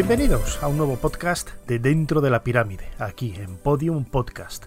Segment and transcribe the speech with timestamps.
[0.00, 4.64] Bienvenidos a un nuevo podcast de Dentro de la Pirámide, aquí en Podium Podcast,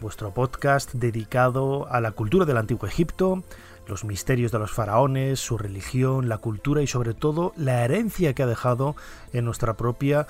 [0.00, 3.44] vuestro podcast dedicado a la cultura del Antiguo Egipto,
[3.86, 8.44] los misterios de los faraones, su religión, la cultura y sobre todo la herencia que
[8.44, 8.96] ha dejado
[9.34, 10.26] en nuestra propia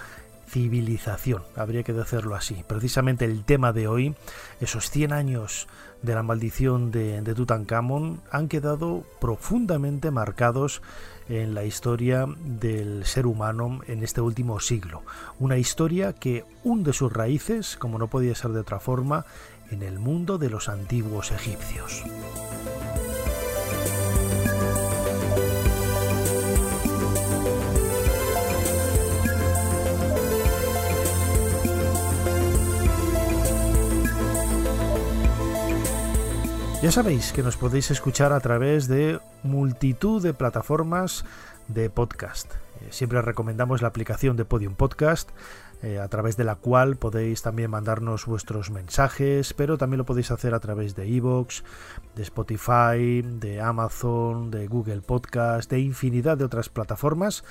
[0.53, 2.63] civilización, habría que decirlo así.
[2.67, 4.15] Precisamente el tema de hoy,
[4.61, 5.67] esos 100 años
[6.03, 10.83] de la maldición de, de Tutankamón, han quedado profundamente marcados
[11.31, 15.03] en la historia del ser humano en este último siglo.
[15.39, 19.25] Una historia que hunde sus raíces, como no podía ser de otra forma,
[19.71, 22.05] en el mundo de los antiguos egipcios.
[36.83, 41.25] Ya sabéis que nos podéis escuchar a través de multitud de plataformas
[41.69, 42.53] de podcast.
[42.81, 45.31] Eh, siempre recomendamos la aplicación de Podium Podcast,
[45.85, 50.33] eh, a través de la cual podéis también mandarnos vuestros mensajes, pero también lo podéis
[50.33, 51.63] hacer a través de Evox,
[52.17, 57.45] de Spotify, de Amazon, de Google Podcast, de infinidad de otras plataformas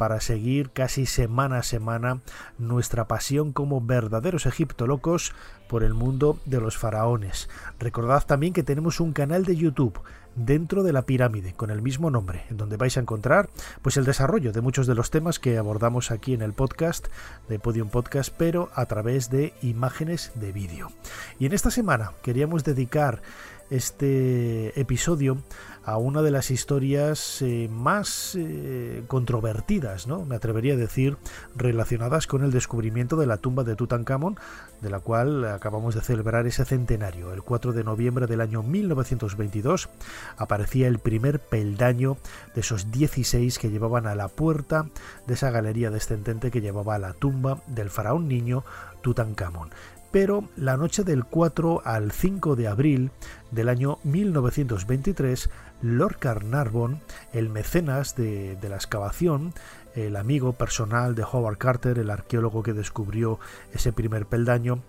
[0.00, 2.22] para seguir casi semana a semana
[2.56, 5.34] nuestra pasión como verdaderos egiptolocos
[5.68, 7.50] por el mundo de los faraones.
[7.78, 10.00] Recordad también que tenemos un canal de YouTube
[10.36, 13.50] dentro de la pirámide con el mismo nombre, en donde vais a encontrar
[13.82, 17.08] pues el desarrollo de muchos de los temas que abordamos aquí en el podcast
[17.50, 20.90] de Podium Podcast, pero a través de imágenes de vídeo.
[21.38, 23.20] Y en esta semana queríamos dedicar
[23.68, 25.36] este episodio
[25.90, 30.24] a una de las historias eh, más eh, controvertidas, ¿no?
[30.24, 31.16] me atrevería a decir,
[31.56, 34.38] relacionadas con el descubrimiento de la tumba de Tutankamón,
[34.80, 37.32] de la cual acabamos de celebrar ese centenario.
[37.32, 39.88] El 4 de noviembre del año 1922
[40.36, 42.18] aparecía el primer peldaño
[42.54, 44.86] de esos 16 que llevaban a la puerta
[45.26, 48.64] de esa galería descendente que llevaba a la tumba del faraón niño
[49.02, 49.70] Tutankamón
[50.10, 53.10] pero la noche del 4 al 5 de abril
[53.50, 55.50] del año 1923,
[55.82, 57.00] Lord Carnarvon,
[57.32, 59.54] el mecenas de, la excavación,
[59.94, 63.38] el amigo personal de Howard Carter, el arqueólogo que descubrió
[63.72, 64.80] ese primer peldaño,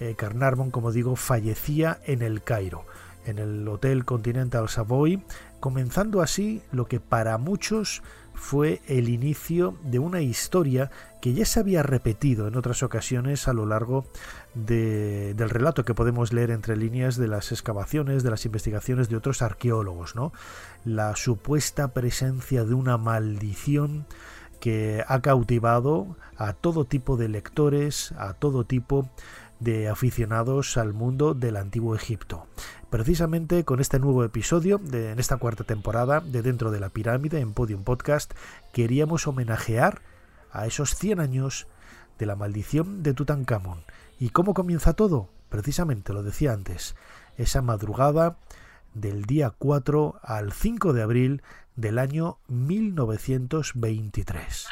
[0.00, 2.84] eh, Carnarvon, como digo, fallecía en el Cairo,
[3.26, 5.22] en el Hotel Continental Savoy,
[5.60, 8.02] comenzando así lo que para muchos
[8.34, 10.90] fue el inicio de una historia
[11.20, 14.06] que ya se había repetido en otras ocasiones a lo largo
[14.54, 19.42] del relato que podemos leer entre líneas de las excavaciones, de las investigaciones de otros
[19.42, 20.32] arqueólogos, ¿no?
[20.84, 24.06] La supuesta presencia de una maldición
[24.58, 29.10] que ha cautivado a todo tipo de lectores, a todo tipo
[29.60, 32.46] de aficionados al mundo del antiguo Egipto.
[32.88, 37.40] Precisamente con este nuevo episodio, de, en esta cuarta temporada de Dentro de la Pirámide
[37.40, 38.32] en Podium Podcast,
[38.72, 40.00] queríamos homenajear
[40.50, 41.66] a esos 100 años
[42.18, 43.80] de la maldición de Tutankamón.
[44.18, 45.28] ¿Y cómo comienza todo?
[45.48, 46.94] Precisamente lo decía antes,
[47.36, 48.36] esa madrugada
[48.94, 51.42] del día 4 al 5 de abril
[51.76, 54.68] del año 1923.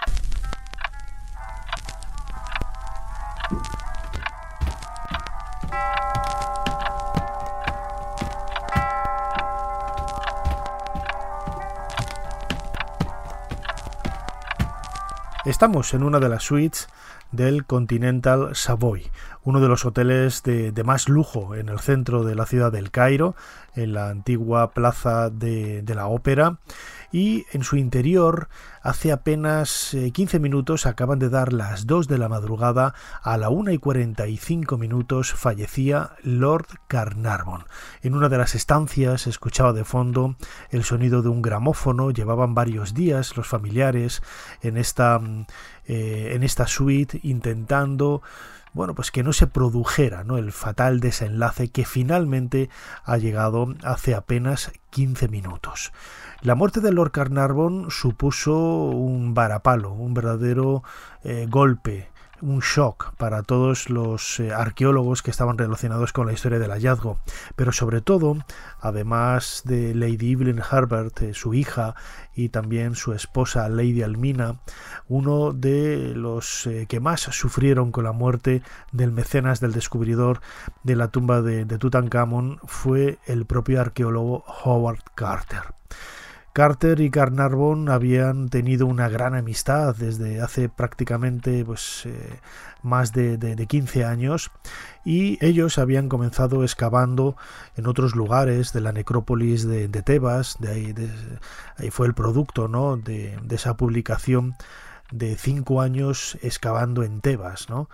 [15.48, 16.88] Estamos en una de las suites
[17.32, 19.10] del Continental Savoy,
[19.44, 23.34] uno de los hoteles de, más lujo en el centro de la ciudad del Cairo,
[23.74, 26.58] en la antigua plaza de, la ópera
[27.10, 28.48] y en su interior
[28.82, 33.48] hace apenas 15 eh, minutos acaban de dar las 2 de la madrugada a la
[33.48, 37.64] 1 y 45 minutos fallecía Lord Carnarvon.
[38.02, 40.36] En una de las estancias escuchaba de fondo
[40.70, 44.22] el sonido de un gramófono, llevaban varios días los familiares
[44.62, 45.46] en esta, mm,
[45.86, 48.22] eh, en esta suite intentando
[48.72, 50.38] bueno, pues que no se produjera ¿no?
[50.38, 52.70] el fatal desenlace que finalmente
[53.04, 55.92] ha llegado hace apenas 15 minutos.
[56.40, 60.82] La muerte de Lord Carnarvon supuso un varapalo, un verdadero
[61.24, 62.08] eh, golpe
[62.40, 67.18] un shock para todos los eh, arqueólogos que estaban relacionados con la historia del hallazgo,
[67.56, 68.36] pero sobre todo,
[68.80, 71.94] además de Lady Evelyn Herbert, eh, su hija,
[72.34, 74.60] y también su esposa Lady Almina,
[75.08, 78.62] uno de los eh, que más sufrieron con la muerte
[78.92, 80.40] del mecenas del descubridor
[80.84, 85.74] de la tumba de, de Tutankamón fue el propio arqueólogo Howard Carter.
[86.58, 92.40] Carter y Carnarvon habían tenido una gran amistad desde hace prácticamente pues, eh,
[92.82, 93.38] más de,
[93.68, 94.50] 15 años
[95.04, 97.36] y ellos habían comenzado excavando
[97.76, 100.94] en otros lugares de la necrópolis de, Tebas, de ahí,
[101.76, 102.96] ahí, fue el producto ¿no?
[102.96, 104.56] de, de esa publicación
[105.12, 107.88] de cinco años excavando en Tebas, ¿no?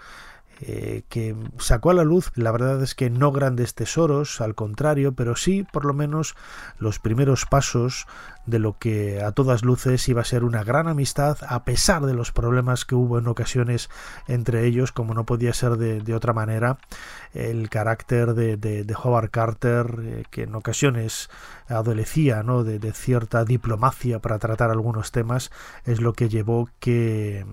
[0.61, 5.13] Eh, que sacó a la luz, la verdad es que no grandes tesoros, al contrario,
[5.13, 6.37] pero sí por lo menos
[6.79, 8.07] los primeros pasos
[8.47, 12.15] de lo que a todas luces iba a ser una gran amistad, a pesar de
[12.15, 13.89] los problemas que hubo en ocasiones
[14.29, 16.79] entre ellos, como no podía ser de, otra manera,
[17.33, 21.31] el carácter de, Howard Carter, eh, que en ocasiones
[21.69, 22.65] adolecía ¿no?
[22.65, 25.51] de, cierta diplomacia para tratar algunos temas,
[25.85, 27.47] es lo que llevó que,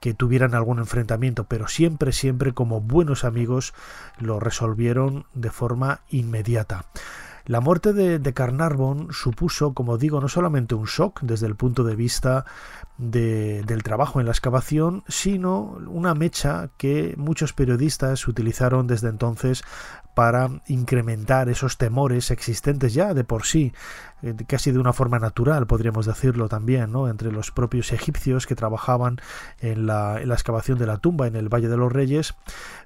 [0.00, 3.72] que tuvieran algún enfrentamiento, pero siempre, siempre como buenos amigos
[4.18, 6.84] lo resolvieron de forma inmediata.
[7.46, 11.84] La muerte de, de, Carnarvon supuso, como digo, no solamente un shock desde el punto
[11.84, 12.46] de vista
[12.96, 19.62] del trabajo en la excavación, sino una mecha que muchos periodistas utilizaron desde entonces
[20.14, 23.72] para incrementar esos temores existentes ya de por sí,
[24.22, 27.08] eh, casi de una forma natural, podríamos decirlo también, ¿no?
[27.08, 29.20] entre los propios egipcios que trabajaban
[29.60, 32.34] en la, en la excavación de la tumba en el Valle de los Reyes,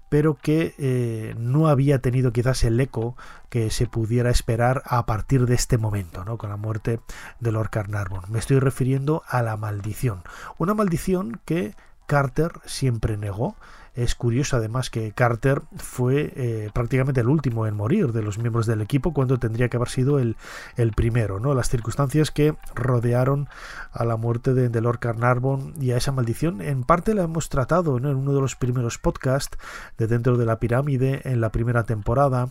[0.09, 3.15] pero que eh, no había tenido quizás el eco
[3.51, 6.39] que se pudiera esperar a partir de este momento, ¿no?
[6.39, 7.01] con la muerte
[7.41, 8.23] de Lord Carnarvon.
[8.29, 10.23] Me estoy refiriendo a la maldición,
[10.57, 11.75] una maldición que
[12.07, 13.55] Carter siempre negó,
[13.95, 18.67] es curioso además que Carter fue eh, prácticamente el último en morir de los miembros
[18.67, 20.37] del equipo cuando tendría que haber sido el,
[20.77, 21.41] el primero.
[21.41, 21.55] ¿no?
[21.55, 23.49] Las circunstancias que rodearon
[23.93, 27.97] a la muerte de, Lord Carnarvon y a esa maldición en parte la hemos tratado
[27.97, 29.59] en uno de los primeros podcasts
[29.97, 32.51] de Dentro de la Pirámide en la primera temporada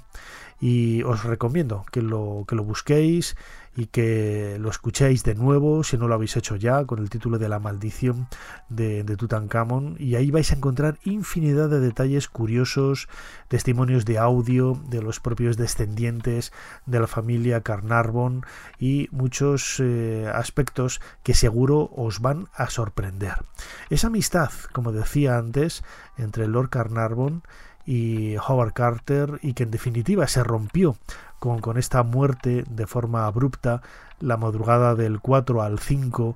[0.59, 3.35] y os recomiendo que lo, que lo busquéis
[3.75, 7.37] y que lo escuchéis de nuevo si no lo habéis hecho ya con el título
[7.37, 8.27] de La maldición
[8.69, 13.07] de, de Tutankamón y ahí vais a encontrar infinidad de detalles curiosos,
[13.49, 16.51] testimonios de audio de los propios descendientes
[16.87, 18.43] de la familia Carnarvon
[18.79, 23.45] y muchos eh, aspectos que seguro os van a sorprender.
[23.91, 25.83] Esa amistad, como decía antes,
[26.17, 27.43] entre Lord Carnarvon
[27.87, 30.97] y Howard Carter y que en definitiva se rompió
[31.39, 33.81] con, con esta muerte de forma abrupta
[34.19, 36.35] la madrugada del 4 al 5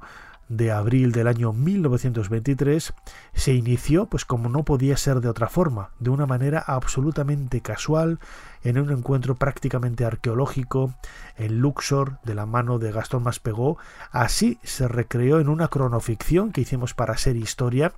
[0.52, 2.94] de abril del año 1923
[3.34, 8.20] se inició, pues como no podía ser de otra forma, de una manera absolutamente casual,
[8.62, 10.94] en un encuentro prácticamente arqueológico
[11.38, 13.78] en Luxor de la mano de Gastón Maspegó.
[14.12, 17.94] Así se recreó en una cronoficción que hicimos para ser historia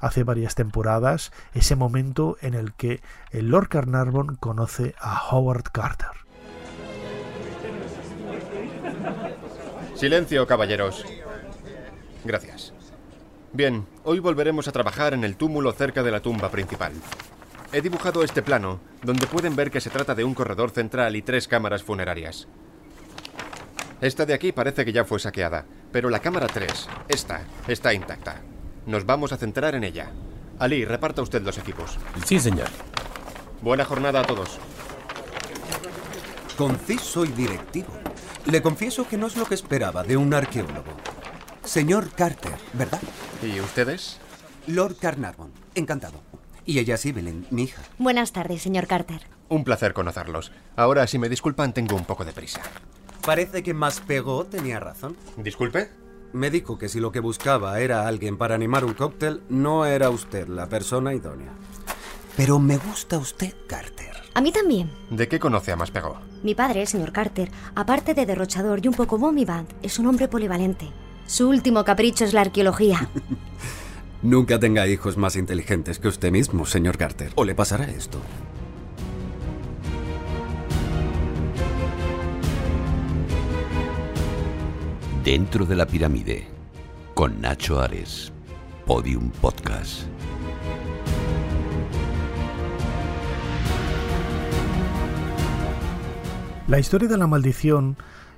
[0.00, 3.00] hace varias temporadas, ese momento en el que
[3.30, 6.08] el Lord Carnarvon conoce a Howard Carter.
[9.94, 11.04] Silencio, caballeros.
[12.24, 12.74] Gracias.
[13.52, 16.92] Bien, hoy volveremos a trabajar en el túmulo cerca de la tumba principal.
[17.72, 21.22] He dibujado este plano, donde pueden ver que se trata de un corredor central y
[21.22, 22.46] tres cámaras funerarias.
[24.00, 28.42] Esta de aquí parece que ya fue saqueada, pero la cámara 3, esta, está intacta.
[28.86, 30.12] Nos vamos a centrar en ella.
[30.58, 31.98] Ali, reparta usted los equipos.
[32.24, 32.68] Sí, señor.
[33.60, 34.58] Buena jornada a todos.
[36.56, 37.88] Conciso y directivo.
[38.46, 40.92] Le confieso que no es lo que esperaba de un arqueólogo.
[41.64, 43.00] Señor Carter, ¿verdad?
[43.42, 44.18] ¿Y ustedes?
[44.68, 45.50] Lord Carnarvon.
[45.74, 46.20] Encantado.
[46.64, 47.82] Y ella es Evelyn, mi hija.
[47.98, 49.22] Buenas tardes, señor Carter.
[49.48, 50.52] Un placer conocerlos.
[50.76, 52.60] Ahora, si me disculpan, tengo un poco de prisa.
[53.24, 55.16] Parece que más pegó tenía razón.
[55.36, 55.90] ¿Disculpe?
[56.32, 60.10] Me dijo que si lo que buscaba era alguien para animar un cóctel, no era
[60.10, 61.52] usted la persona idónea.
[62.36, 64.14] Pero me gusta usted, Carter.
[64.34, 64.90] A mí también.
[65.08, 66.18] ¿De qué conoce a Maspegó?
[66.42, 70.06] Mi padre, el señor Carter, aparte de derrochador y un poco bomby band, es un
[70.06, 70.90] hombre polivalente.
[71.26, 73.08] Su último capricho es la arqueología.
[74.22, 78.18] Nunca tenga hijos más inteligentes que usted mismo, señor Carter, o le pasará esto.
[85.26, 86.46] Dentro de la pirámide,
[87.12, 88.32] con Nacho Ares,
[88.86, 90.02] Podium Podcast.
[96.68, 97.96] La historia de la maldición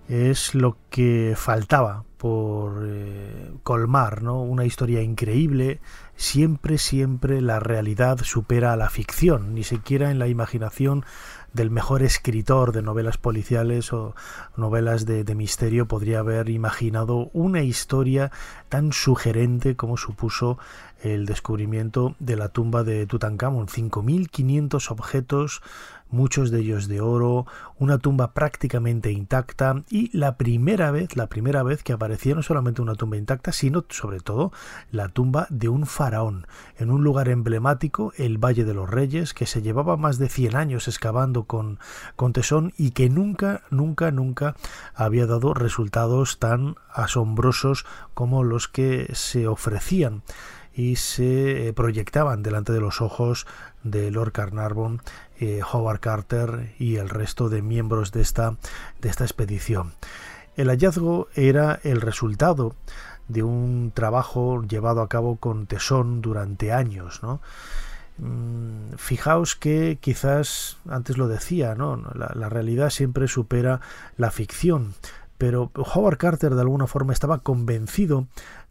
[0.08, 4.42] es lo que faltaba por eh, colmar ¿no?
[4.42, 5.80] una historia increíble,
[6.16, 11.04] siempre, siempre la realidad supera a la ficción, ni siquiera en la imaginación
[11.52, 14.14] del mejor escritor de novelas policiales o
[14.56, 18.30] novelas de, misterio podría haber imaginado una historia
[18.68, 20.58] tan sugerente como supuso
[21.02, 23.66] el descubrimiento de la tumba de Tutankamón.
[23.66, 25.62] 5.500 objetos
[26.10, 27.46] muchos de ellos de oro,
[27.78, 32.82] una tumba prácticamente intacta y la primera vez, la primera vez que aparecía no solamente
[32.82, 34.52] una tumba intacta, sino sobre todo
[34.90, 36.46] la tumba de un faraón
[36.78, 40.56] en un lugar emblemático, el Valle de los Reyes, que se llevaba más de 100
[40.56, 41.78] años excavando con,
[42.16, 44.56] con tesón y que nunca, nunca, nunca
[44.94, 50.22] había dado resultados tan asombrosos como los que se ofrecían
[50.74, 53.46] y se proyectaban delante de los ojos
[53.82, 55.00] de Lord Carnarvon
[55.40, 58.56] eh, Howard Carter y el resto de miembros de esta,
[59.00, 59.92] de esta expedición.
[60.56, 62.74] El hallazgo era el resultado
[63.28, 67.40] de un trabajo llevado a cabo con tesón durante años, ¿no?
[68.18, 72.02] Mm, fijaos que quizás antes lo decía, ¿no?
[72.14, 73.80] La, realidad siempre supera
[74.16, 74.94] la ficción,
[75.36, 78.26] pero Howard Carter de alguna forma estaba convencido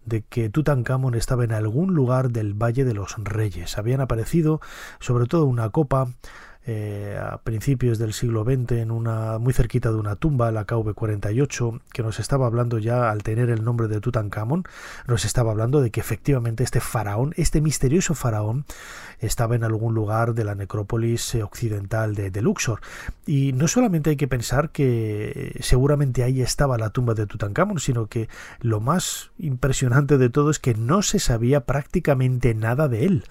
[0.08, 3.78] de que Tutankamón estaba en algún lugar del Valle de los Reyes.
[3.78, 4.62] Habían aparecido
[5.00, 6.08] sobre todo una copa
[6.70, 11.80] eh, a principios del siglo XX en una muy cerquita de una tumba, la KV48,
[11.94, 14.66] que nos estaba hablando ya al tener el nombre de Tutankamón,
[15.08, 18.66] nos estaba hablando de que efectivamente este faraón, este misterioso faraón,
[19.20, 22.82] estaba en algún lugar de la necrópolis occidental de, de Luxor.
[23.26, 28.08] Y no solamente hay que pensar que seguramente ahí estaba la tumba de Tutankamón, sino
[28.08, 28.28] que
[28.60, 33.24] lo más impresionante de todo es que no se sabía prácticamente nada de él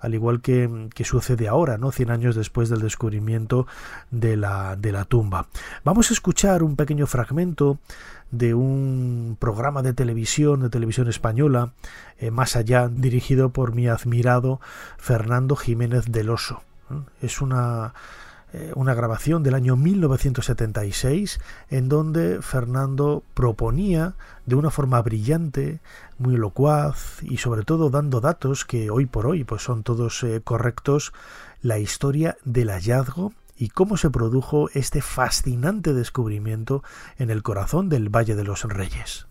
[0.00, 1.92] al igual que, sucede ahora, ¿no?
[1.92, 3.66] 100 años después del descubrimiento
[4.10, 5.46] de la, de la tumba.
[5.84, 7.78] Vamos a escuchar un pequeño fragmento
[8.30, 11.72] de un programa de televisión, de televisión española,
[12.18, 14.60] eh, más allá, dirigido por mi admirado
[14.98, 16.62] Fernando Jiménez del Oso.
[17.20, 17.94] Es una
[18.52, 21.38] eh, una grabación del año 1976
[21.70, 24.14] en donde Fernando proponía
[24.46, 25.78] de una forma brillante,
[26.18, 30.40] muy locuaz y sobre todo dando datos que hoy por hoy pues son todos eh,
[30.42, 31.12] correctos
[31.62, 36.82] la historia del hallazgo y cómo se produjo este fascinante descubrimiento
[37.18, 39.26] en el corazón del Valle de los Reyes.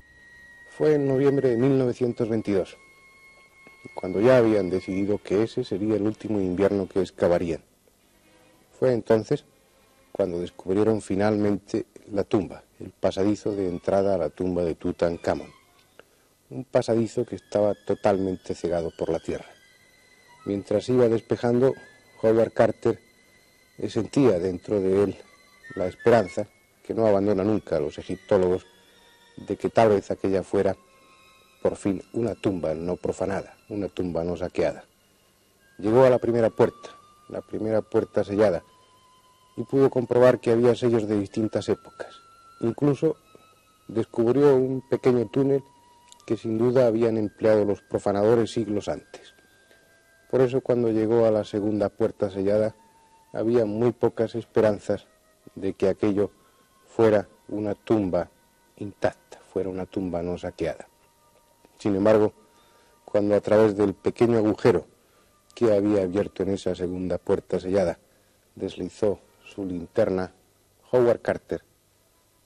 [0.77, 2.77] Fue en noviembre de 1922,
[3.95, 7.68] cuando ya habían decidido que ese sería el último invierno que excavarían.
[8.79, 9.43] Fue entonces
[10.13, 15.51] cuando descubrieron finalmente la tumba, el pasadizo de entrada a la tumba de Tutankamón.
[16.49, 19.47] Un pasadizo que estaba totalmente cegado por la tierra.
[20.45, 21.73] Mientras iba despejando,
[22.23, 22.99] Howard Carter
[23.89, 25.17] sentía dentro de él
[25.75, 26.47] la esperanza,
[26.81, 28.65] que no abandona nunca a los egiptólogos,
[29.35, 30.75] de que tal vez aquella fuera
[31.61, 34.85] por fin una tumba no profanada, una tumba no saqueada.
[35.77, 36.89] Llegó a la primera puerta,
[37.29, 38.63] la primera puerta sellada,
[39.55, 42.15] y pudo comprobar que había sellos de distintas épocas.
[42.61, 43.17] Incluso
[43.87, 45.63] descubrió un pequeño túnel
[46.25, 49.33] que sin duda habían empleado los profanadores siglos antes.
[50.29, 52.75] Por eso cuando llegó a la segunda puerta sellada
[53.33, 55.07] había muy pocas esperanzas
[55.55, 56.31] de que aquello
[56.87, 58.29] fuera una tumba
[58.77, 60.87] intacta, fuera una tumba no saqueada.
[61.79, 62.33] Sin embargo,
[63.05, 64.85] cuando a través del pequeño agujero
[65.65, 67.99] había abierto en esa segunda puerta sellada
[68.55, 70.31] deslizó su linterna,
[70.91, 71.63] Howard Carter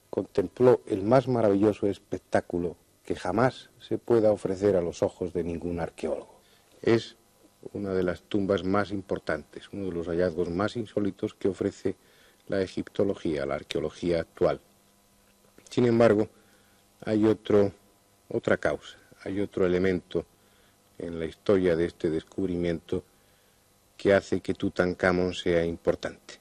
[0.10, 5.80] contempló el más maravilloso espectáculo que jamás se pueda ofrecer a los ojos de ningún
[5.80, 6.40] arqueólogo.
[6.82, 7.18] Es
[7.74, 11.96] una de las tumbas más importantes, uno de los hallazgos más insólitos que ofrece
[12.48, 14.62] la egiptología, la arqueología actual.
[15.70, 16.30] Sin embargo,
[17.04, 20.26] hay otra causa, hay otro elemento
[20.98, 23.04] en la historia de este descubrimiento
[23.98, 26.36] que hace que Tutankamón sea importante.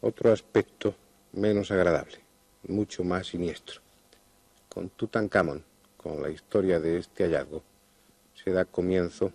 [0.00, 0.94] Otro aspecto
[1.32, 2.18] menos agradable,
[2.66, 3.80] mucho más siniestro.
[4.68, 5.64] Con Tutankamón,
[5.96, 7.62] con la historia de este hallazgo,
[8.34, 9.32] se da comienzo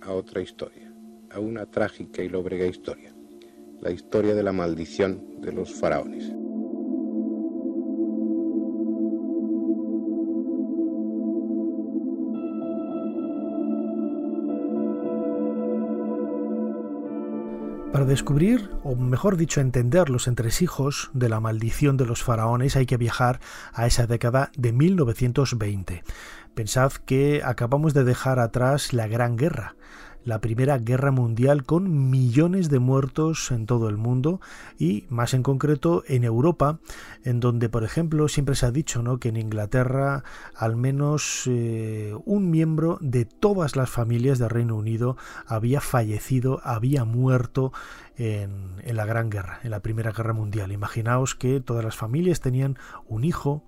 [0.00, 0.92] a otra historia,
[1.30, 3.14] a una trágica y lóbrega historia,
[3.80, 6.32] la historia de la maldición de los faraones.
[17.94, 22.86] Para descubrir, o mejor dicho, entender los entresijos de la maldición de los faraones hay
[22.86, 23.38] que viajar
[23.72, 26.02] a esa década de 1920.
[26.56, 29.76] Pensad que acabamos de dejar atrás la Gran Guerra,
[30.24, 34.40] la Primera Guerra Mundial con millones de muertos en todo el mundo
[34.78, 36.78] y más en concreto en Europa,
[37.22, 39.18] en donde por ejemplo siempre se ha dicho ¿no?
[39.18, 40.24] que en Inglaterra
[40.56, 45.16] al menos eh, un miembro de todas las familias del Reino Unido
[45.46, 47.72] había fallecido, había muerto
[48.16, 50.72] en, en la Gran Guerra, en la Primera Guerra Mundial.
[50.72, 53.64] Imaginaos que todas las familias tenían un hijo,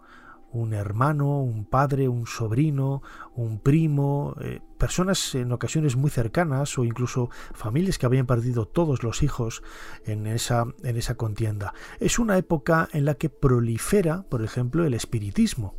[0.57, 3.03] un hermano, un padre, un sobrino,
[3.35, 9.03] un primo, eh, personas en ocasiones muy cercanas o incluso familias que habían perdido todos
[9.03, 9.63] los hijos
[10.05, 11.75] en esa, en esa contienda.
[12.01, 15.75] Es una época en la que prolifera, por ejemplo, el espiritismo.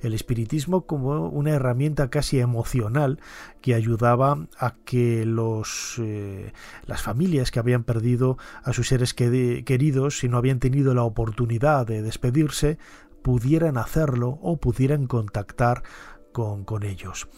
[0.00, 3.20] El espiritismo como una herramienta casi emocional
[3.60, 6.54] que ayudaba a que los, eh,
[6.86, 11.86] las familias que habían perdido a sus seres queridos y no habían tenido la oportunidad
[11.86, 12.78] de despedirse
[13.22, 15.82] pudieran hacerlo o pudieran contactar
[16.32, 17.28] con, con ellos.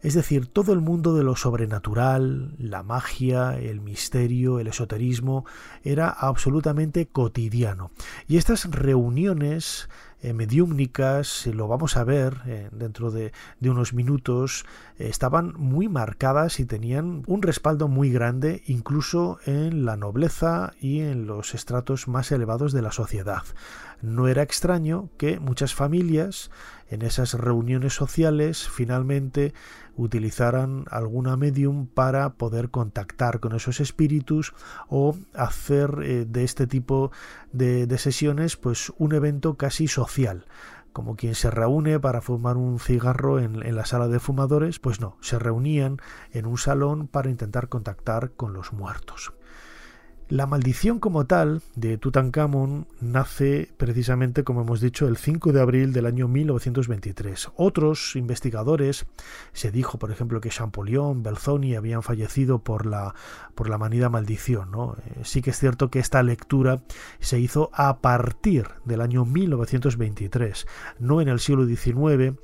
[0.00, 5.44] Es decir, todo el mundo de lo sobrenatural, la magia, el misterio, el esoterismo,
[5.82, 7.90] era absolutamente cotidiano.
[8.28, 9.88] Y estas reuniones
[10.20, 14.66] eh, mediúmnicas, lo vamos a ver eh, dentro de, unos minutos,
[14.98, 21.26] estaban muy marcadas y tenían un respaldo muy grande incluso en la nobleza y en
[21.26, 23.42] los estratos más elevados de la sociedad.
[24.00, 26.50] No era extraño que muchas familias
[26.88, 29.52] en esas reuniones sociales finalmente
[29.96, 34.54] utilizaran alguna medium para poder contactar con esos espíritus
[34.88, 37.10] o hacer eh, de este tipo
[37.52, 40.46] de, sesiones pues un evento casi social
[40.92, 45.00] como quien se reúne para fumar un cigarro en, en, la sala de fumadores, pues
[45.00, 45.98] no, se reunían
[46.32, 49.32] en un salón para intentar contactar con los muertos.
[50.30, 55.94] La maldición como tal de Tutankamón nace precisamente, como hemos dicho, el 5 de abril
[55.94, 57.48] del año 1923.
[57.56, 59.06] Otros investigadores,
[59.54, 63.14] se dijo, por ejemplo, que Champollion, Belzoni habían fallecido por la,
[63.54, 64.70] por la manida maldición.
[64.70, 64.98] ¿no?
[65.06, 66.82] Eh, sí que es cierto que esta lectura
[67.20, 70.66] se hizo a partir del año 1923,
[70.98, 72.36] no en el siglo XIX,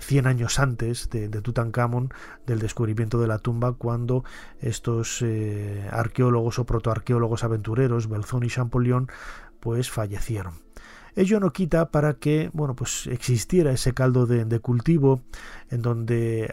[0.00, 2.12] 100 eh, años antes de, Tutankamón,
[2.46, 4.24] del descubrimiento de la tumba, cuando
[4.60, 9.08] estos eh, arqueólogos o protoarqueólogos aventureros, Belzoni y Champollion,
[9.60, 10.54] pues fallecieron.
[11.16, 15.22] Ello no quita para que bueno, pues existiera ese caldo de, de cultivo
[15.70, 16.52] en donde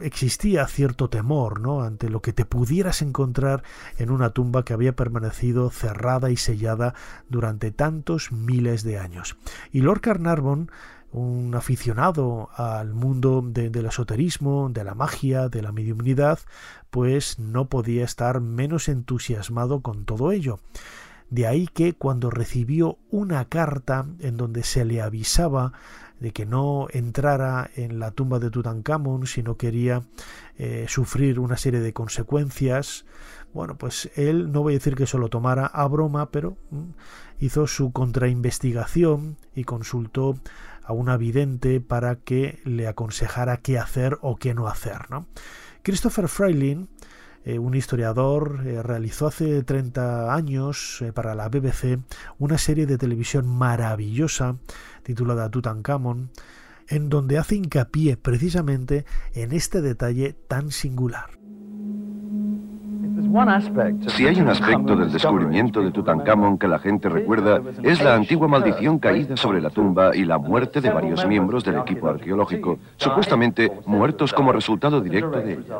[0.00, 1.82] existía cierto temor ¿no?
[1.82, 3.62] ante lo que te pudieras encontrar
[3.98, 6.94] en una tumba que había permanecido cerrada y sellada
[7.28, 9.36] durante tantos miles de años.
[9.72, 10.70] Y Lord Carnarvon
[11.14, 16.40] un aficionado al mundo del esoterismo, de la magia, de la mediumnidad,
[16.90, 20.58] pues no podía estar menos entusiasmado con todo ello.
[21.30, 25.72] De ahí que cuando recibió una carta en donde se le avisaba
[26.18, 30.02] de que no entrara en la tumba de Tutankamón si no quería
[30.58, 33.04] eh, sufrir una serie de consecuencias,
[33.52, 36.90] bueno, pues él no voy a decir que se lo tomara a broma, pero mm,
[37.38, 40.36] hizo su contrainvestigación y consultó
[40.84, 45.10] a una vidente para que le aconsejara qué hacer o qué no hacer.
[45.10, 45.26] ¿no?
[45.82, 46.88] Christopher Freiling,
[47.44, 51.98] eh, un historiador, eh, realizó hace 30 años eh, para la BBC
[52.38, 54.56] una serie de televisión maravillosa
[55.02, 56.30] titulada Tutankhamon,
[56.88, 61.43] en donde hace hincapié precisamente en este detalle tan singular.
[64.08, 68.46] Si hay un aspecto del descubrimiento de Tutankamón que la gente recuerda, es la antigua
[68.46, 73.72] maldición caída sobre la tumba y la muerte de varios miembros del equipo arqueológico, supuestamente
[73.86, 75.76] muertos como resultado directo de ella.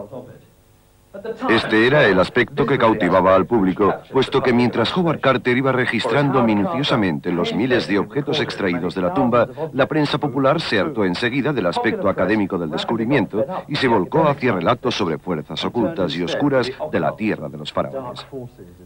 [1.48, 6.42] Este era el aspecto que cautivaba al público, puesto que mientras Howard Carter iba registrando
[6.42, 11.52] minuciosamente los miles de objetos extraídos de la tumba, la prensa popular se hartó enseguida
[11.52, 16.70] del aspecto académico del descubrimiento y se volcó hacia relatos sobre fuerzas ocultas y oscuras
[16.90, 18.26] de la tierra de los faraones.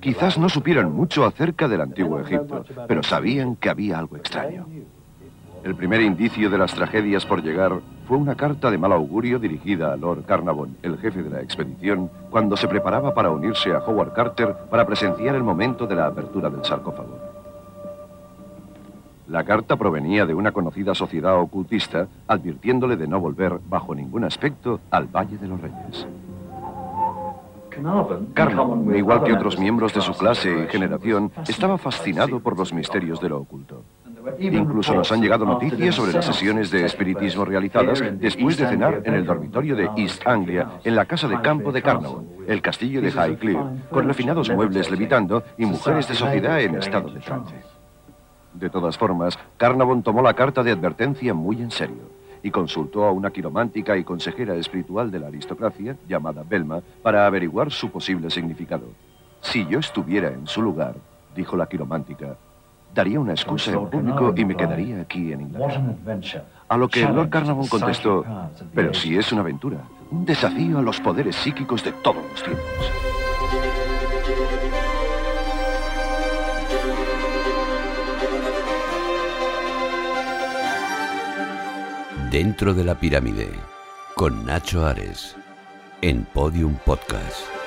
[0.01, 4.67] Quizás no supieran mucho acerca del antiguo Egipto, pero sabían que había algo extraño.
[5.69, 9.93] El primer indicio de las tragedias por llegar fue una carta de mal augurio dirigida
[9.93, 14.15] a Lord Carnarvon, el jefe de la expedición, cuando se preparaba para unirse a Howard
[14.15, 17.19] Carter para presenciar el momento de la apertura del sarcófago.
[19.27, 24.81] La carta provenía de una conocida sociedad ocultista, advirtiéndole de no volver bajo ningún aspecto
[24.91, 26.07] al Valle de los Reyes.
[28.35, 33.21] Carnarvon, igual que otros miembros de su clase y generación, estaba fascinado por los misterios
[33.21, 33.83] de lo oculto.
[34.39, 39.15] Incluso nos han llegado noticias sobre las sesiones de espiritismo realizadas después de cenar en
[39.15, 43.11] el dormitorio de East Anglia, en la casa de campo de Carnarvon, el castillo de
[43.11, 43.59] Highclere,
[43.91, 47.55] con refinados muebles levitando y mujeres de sociedad en estado de trance.
[48.55, 52.19] De todas formas, Carnarvon tomó la carta de advertencia muy en serio.
[52.41, 57.73] y consultó a una quiromántica y consejera espiritual de la aristocracia, llamada Belma, para averiguar
[57.73, 58.93] su posible significado.
[59.41, 60.95] Si yo estuviera en su lugar,
[61.35, 62.37] dijo la quiromántica,
[62.99, 65.95] daría una excusa en público y me quedaría aquí en Inglaterra.
[66.69, 68.25] A lo que Lord Carnarvon contestó,
[68.75, 69.79] pero si es una aventura,
[70.11, 72.65] un desafío a los poderes psíquicos de todos los tiempos.
[82.33, 83.49] Dentro de la pirámide,
[84.17, 85.37] con Nacho Ares,
[86.03, 87.58] en Podium Podcast.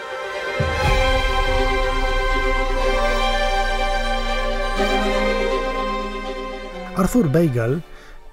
[6.96, 7.84] Arthur Weigel,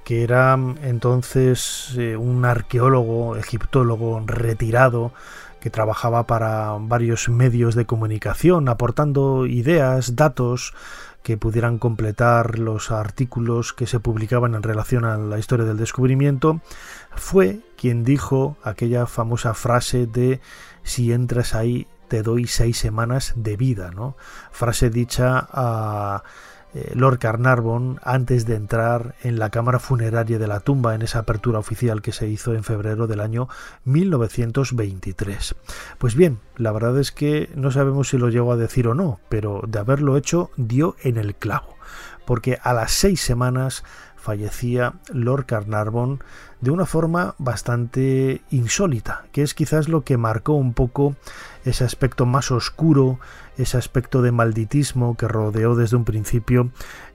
[0.05, 5.13] que era mm, entonces eh, un arqueólogo, egiptólogo retirado,
[5.61, 10.75] que trabajaba para varios medios de comunicación, aportando ideas, datos
[11.23, 16.61] que pudieran completar los artículos que se publicaban en relación a la historia del descubrimiento,
[17.15, 20.41] fue quien dijo aquella famosa frase de
[20.85, 24.17] si entras ahí te doy seis semanas de vida, ¿no?
[24.51, 26.23] Frase dicha a
[26.75, 31.21] eh, Lord Carnarvon antes de entrar en la cámara funeraria de la tumba en esa
[31.21, 33.49] apertura oficial que se hizo en febrero del año
[33.85, 35.55] 1923.
[35.99, 39.21] Pues bien, la verdad es que no sabemos si lo llegó a decir o no,
[39.29, 41.77] pero de haberlo hecho dio en el clavo,
[42.27, 43.85] porque a las seis semanas
[44.19, 46.23] fallecía Lord Carnarvon
[46.61, 51.17] de una forma bastante insólita, que es quizás lo que marcó un poco
[51.65, 53.21] ese aspecto más oscuro,
[53.57, 56.71] ese aspecto de malditismo que rodeó desde un principio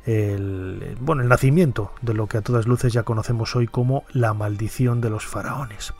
[0.06, 4.34] el, bueno, el nacimiento de lo que a todas luces ya conocemos hoy como la
[4.34, 5.94] maldición de los faraones.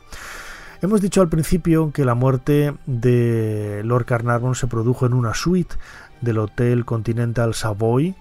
[0.82, 5.76] Hemos dicho al principio que la muerte de Lord Carnarvon se produjo en una suite
[6.20, 8.14] del Hotel Continental Savoy,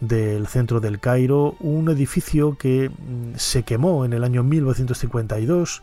[0.00, 5.82] del centro del Cairo, un edificio que mm, se quemó en el año 1952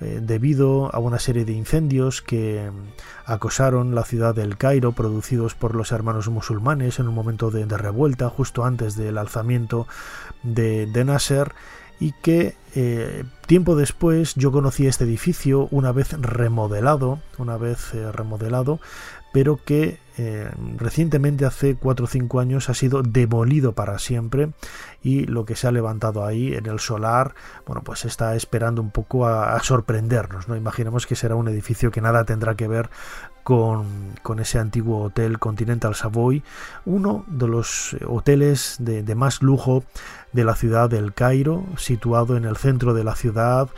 [0.00, 5.54] eh, debido a una serie de incendios que mm, acosaron la ciudad del Cairo producidos
[5.54, 9.88] por los hermanos musulmanes en un momento de, revuelta justo antes del alzamiento
[10.44, 11.52] de, de Nasser
[12.00, 18.12] y que eh, tiempo después yo conocí este edificio una vez remodelado, una vez eh,
[18.12, 18.78] remodelado,
[19.38, 24.50] pero que eh, recientemente, hace 4 o 5 años, ha sido demolido para siempre
[25.00, 28.90] y lo que se ha levantado ahí en el solar, bueno, pues está esperando un
[28.90, 30.56] poco a, sorprendernos, ¿no?
[30.56, 32.90] Imaginemos que será un edificio que nada tendrá que ver
[33.44, 33.86] con,
[34.24, 36.42] con, ese antiguo hotel Continental Savoy,
[36.84, 39.84] uno de los hoteles de, de más lujo
[40.32, 43.68] de la ciudad del Cairo, situado en el centro de la ciudad,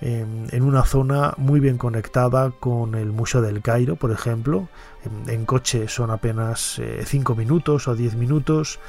[0.00, 4.68] en una zona muy bien conectada con el Museo del Cairo, por ejemplo.
[5.26, 8.80] En, coche son apenas 5 eh, minutos o 10 minutos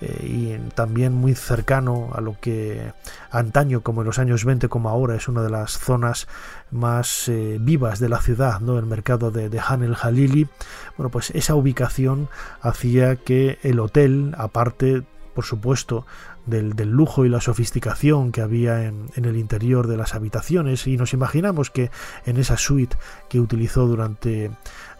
[0.00, 2.92] eh, y también muy cercano a lo que
[3.30, 6.28] antaño, como en los años 20, como ahora, es una de las zonas
[6.70, 8.78] más eh, vivas de la ciudad, ¿no?
[8.78, 10.48] el mercado de, de Han el Jalili.
[10.96, 12.28] Bueno, pues esa ubicación
[12.60, 15.04] hacía que el hotel, aparte
[15.36, 16.06] por supuesto,
[16.46, 21.12] del, lujo y la sofisticación que había en, el interior de las habitaciones y nos
[21.12, 21.90] imaginamos que
[22.24, 22.96] en esa suite
[23.28, 24.50] que utilizó durante,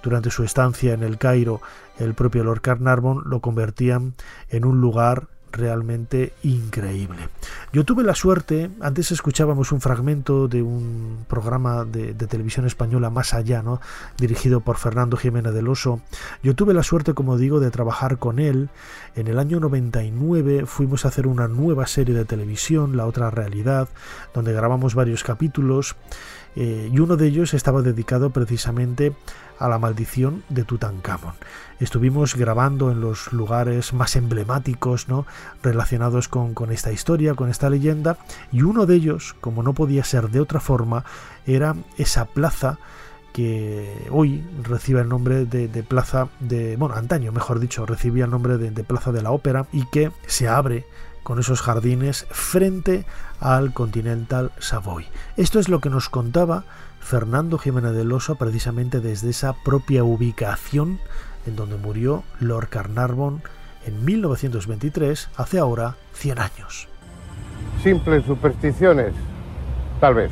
[0.02, 1.60] durante su estancia en el Cairo
[1.98, 4.14] el propio Lord Carnarvon lo convertían
[4.50, 7.28] en un lugar realmente increíble.
[7.72, 13.34] Yo tuve la suerte, antes escuchábamos un fragmento de un programa de, televisión española Más
[13.34, 13.80] Allá, ¿no?
[14.18, 16.00] dirigido por Fernando Jiménez del Oso.
[16.42, 18.68] Yo tuve la suerte, como digo, de trabajar con él.
[19.14, 23.88] En el año 99 fuimos a hacer una nueva serie de televisión, La otra realidad,
[24.34, 25.96] donde grabamos varios capítulos.
[26.56, 29.14] Eh, y uno de ellos estaba dedicado precisamente
[29.58, 31.34] a la maldición de Tutankamón.
[31.80, 35.26] Estuvimos grabando en los lugares más emblemáticos ¿no?
[35.62, 38.16] relacionados con, esta historia, con esta leyenda,
[38.50, 41.04] y uno de ellos, como no podía ser de otra forma,
[41.46, 42.78] era esa plaza
[43.34, 48.56] que hoy recibe el nombre de, plaza de, bueno, antaño mejor dicho, recibía el nombre
[48.56, 50.86] de, de plaza de la ópera y que se abre
[51.26, 53.04] con esos jardines frente
[53.40, 55.06] al Continental Savoy.
[55.36, 56.62] Esto es lo que nos contaba
[57.00, 61.00] Fernando Jiménez del Oso precisamente desde esa propia ubicación
[61.44, 63.42] en donde murió Lord Carnarvon
[63.86, 66.86] en 1923, hace ahora 100 años.
[67.82, 69.12] Simples supersticiones,
[70.00, 70.30] tal vez.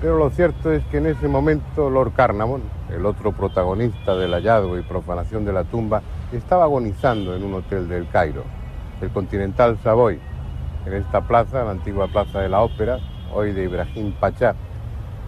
[0.00, 4.78] Pero lo cierto es que en ese momento Lord Carnarvon, el otro protagonista del hallazgo
[4.78, 6.00] y profanación de la tumba,
[6.32, 8.44] estaba agonizando en un hotel del Cairo,
[9.00, 10.18] el Continental Savoy,
[10.86, 12.98] en esta plaza, la antigua plaza de la ópera,
[13.32, 14.54] hoy de Ibrahim Pachá,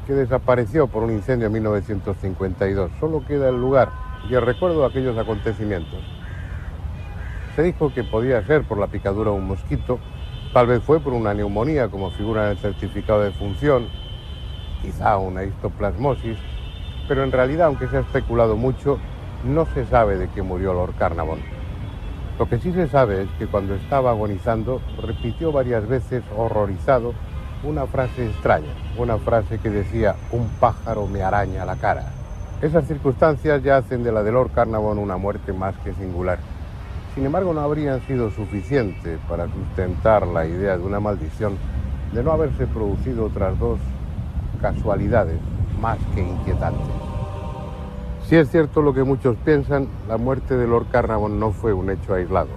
[0.07, 2.91] que desapareció por un incendio en 1952.
[2.99, 3.91] Solo queda el lugar
[4.29, 6.01] y el recuerdo de aquellos acontecimientos.
[7.57, 9.99] Se dijo que podía ser por la picadura de un mosquito
[10.53, 13.87] Tal vez fue por una neumonía, como figura en el certificado de función,
[14.83, 16.37] quizá una histoplasmosis,
[17.09, 18.99] pero en realidad, aunque se ha especulado mucho,
[19.45, 21.62] no se sabe de qué murió Lord Carnavon.
[22.43, 27.15] Lo que sí se sabe es que cuando estaba agonizando repitió varias veces, horrorizado,
[27.63, 32.03] una frase extraña, una frase que decía, un pájaro me araña la cara.
[32.61, 36.41] Esas circunstancias ya hacen de la de Lord Carnavon una muerte más que singular.
[37.15, 41.57] Sin embargo, no habrían sido suficientes para sustentar la idea de una maldición
[42.13, 43.79] de no haberse producido otras dos
[44.61, 45.39] casualidades
[45.81, 47.02] más que inquietantes.
[48.33, 51.91] Si es cierto lo que muchos piensan, la muerte de Lord Carnarvon no fue un
[51.91, 52.49] hecho aislado.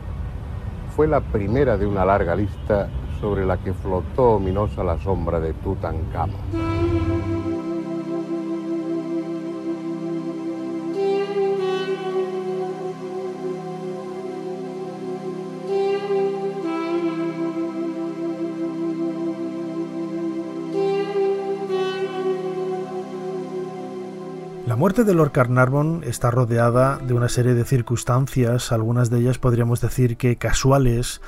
[0.96, 2.88] Fue la primera de una larga lista
[3.20, 6.65] sobre la que flotó ominosa la sombra de Tutankamón.
[24.76, 29.38] La muerte de Lord Carnarvon está rodeada de una serie de circunstancias, algunas de ellas
[29.38, 31.22] podríamos decir que casuales,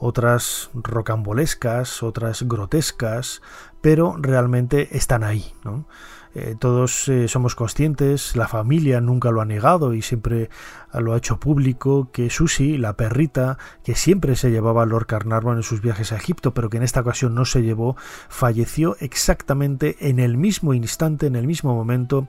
[0.00, 3.40] otras rocambolescas, otras grotescas,
[3.80, 5.52] pero realmente están ahí.
[5.62, 5.86] ¿no?
[6.34, 10.50] Eh, todos eh, somos conscientes, la familia nunca lo ha negado y siempre
[10.92, 15.56] lo ha hecho público, que Susie, la perrita, que siempre se llevaba a Lord Carnarvon
[15.58, 17.96] en sus viajes a Egipto, pero que en esta ocasión no se llevó,
[18.28, 22.28] falleció exactamente en el mismo instante, en el mismo momento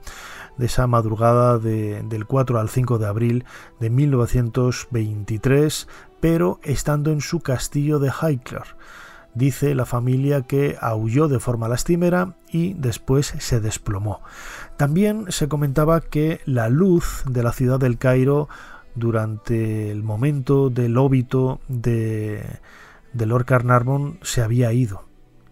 [0.56, 3.44] de esa madrugada del 4 al 5 de abril
[3.80, 5.88] de 1923,
[6.20, 8.76] pero estando en su castillo de Highclere.
[9.34, 14.22] Dice la familia que aulló de forma lastimera y después se desplomó.
[14.76, 18.48] También se comentaba que la luz de la ciudad del Cairo
[18.94, 22.44] durante el momento del óbito de,
[23.12, 25.04] de Lord Carnarvon se había ido.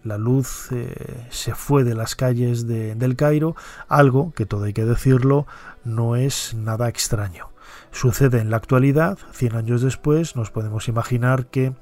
[0.03, 3.55] La luz eh, se fue de las calles de, del Cairo,
[3.87, 5.45] algo que todo hay que decirlo
[5.83, 7.49] no es nada extraño.
[7.91, 11.73] Sucede en la actualidad, 100 años después, nos podemos imaginar que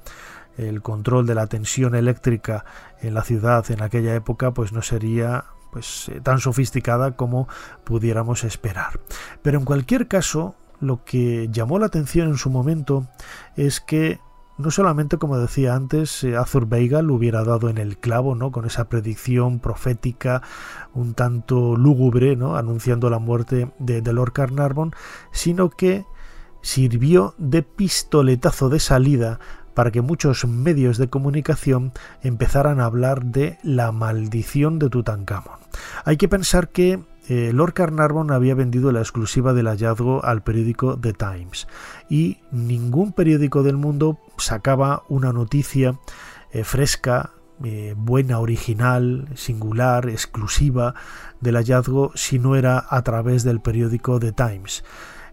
[0.58, 2.64] el control de la tensión eléctrica
[3.00, 7.48] en la ciudad en aquella época pues no sería pues eh, tan sofisticada como
[7.84, 9.00] pudiéramos esperar.
[9.42, 13.06] Pero en cualquier caso, lo que llamó la atención en su momento
[13.56, 14.20] es que
[14.56, 18.50] no solamente, como decía antes, eh, Arthur Weigel hubiera dado en el clavo, ¿no?
[18.50, 20.42] Con esa predicción profética
[20.94, 22.56] un tanto lúgubre, ¿no?
[22.56, 24.94] Anunciando la muerte de, de Lord Carnarvon,
[25.30, 26.06] sino que
[26.60, 29.38] sirvió de pistoletazo de salida
[29.78, 31.92] para que muchos medios de comunicación
[32.24, 35.60] empezaran a hablar de la maldición de Tutankamón.
[36.04, 40.98] Hay que pensar que eh, Lord Carnarvon había vendido la exclusiva del hallazgo al periódico
[40.98, 41.68] The Times
[42.10, 46.00] y ningún periódico del mundo sacaba una noticia
[46.50, 47.30] eh, fresca,
[47.62, 50.96] eh, buena, original, singular, exclusiva
[51.40, 54.82] del hallazgo si no era a través del periódico The Times.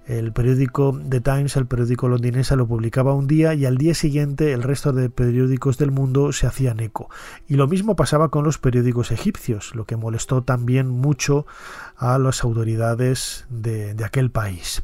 [0.05, 4.53] El periódico The Times, el periódico londinense, lo publicaba un día y al día siguiente
[4.53, 7.09] el resto de periódicos del mundo se hacían eco.
[7.47, 11.47] Y lo mismo pasaba con los periódicos egipcios, lo que molestó también mucho
[11.97, 14.83] a las autoridades de, de aquel país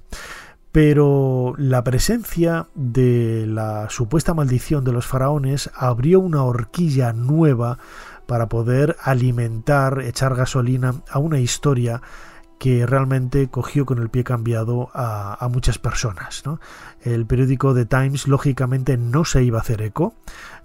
[0.71, 7.77] pero la presencia de la supuesta maldición de los faraones abrió una horquilla nueva
[8.25, 12.01] para poder alimentar, echar gasolina a una historia
[12.61, 16.43] que realmente cogió con el pie cambiado a, muchas personas.
[17.01, 20.13] El periódico The Times lógicamente no se iba a hacer eco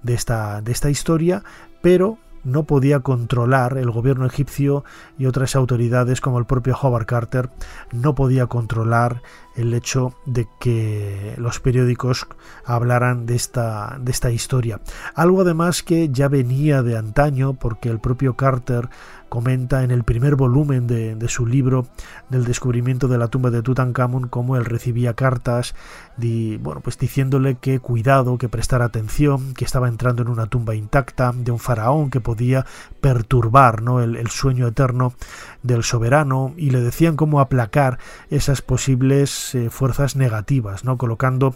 [0.02, 1.42] de esta, de esta historia,
[1.80, 4.84] pero no podía controlar el gobierno egipcio
[5.18, 7.50] y otras autoridades como el propio Howard Carter
[7.92, 9.22] no podía controlar
[9.56, 12.26] el hecho de que los periódicos
[12.64, 14.80] hablaran de esta, de esta historia.
[15.14, 18.90] Algo además que ya venía de antaño porque el propio Carter
[19.28, 21.86] comenta en el primer volumen de, su libro
[22.30, 25.74] del descubrimiento de la tumba de Tutankamón cómo él recibía cartas
[26.16, 31.32] bueno, pues diciéndole que cuidado, que prestara atención, que estaba entrando en una tumba intacta
[31.34, 32.64] de un faraón que podía
[33.00, 34.00] perturbar ¿no?
[34.00, 35.12] el, sueño eterno
[35.62, 37.98] del soberano y le decían cómo aplacar
[38.30, 40.96] esas posibles eh, fuerzas negativas, ¿no?
[40.96, 41.54] colocando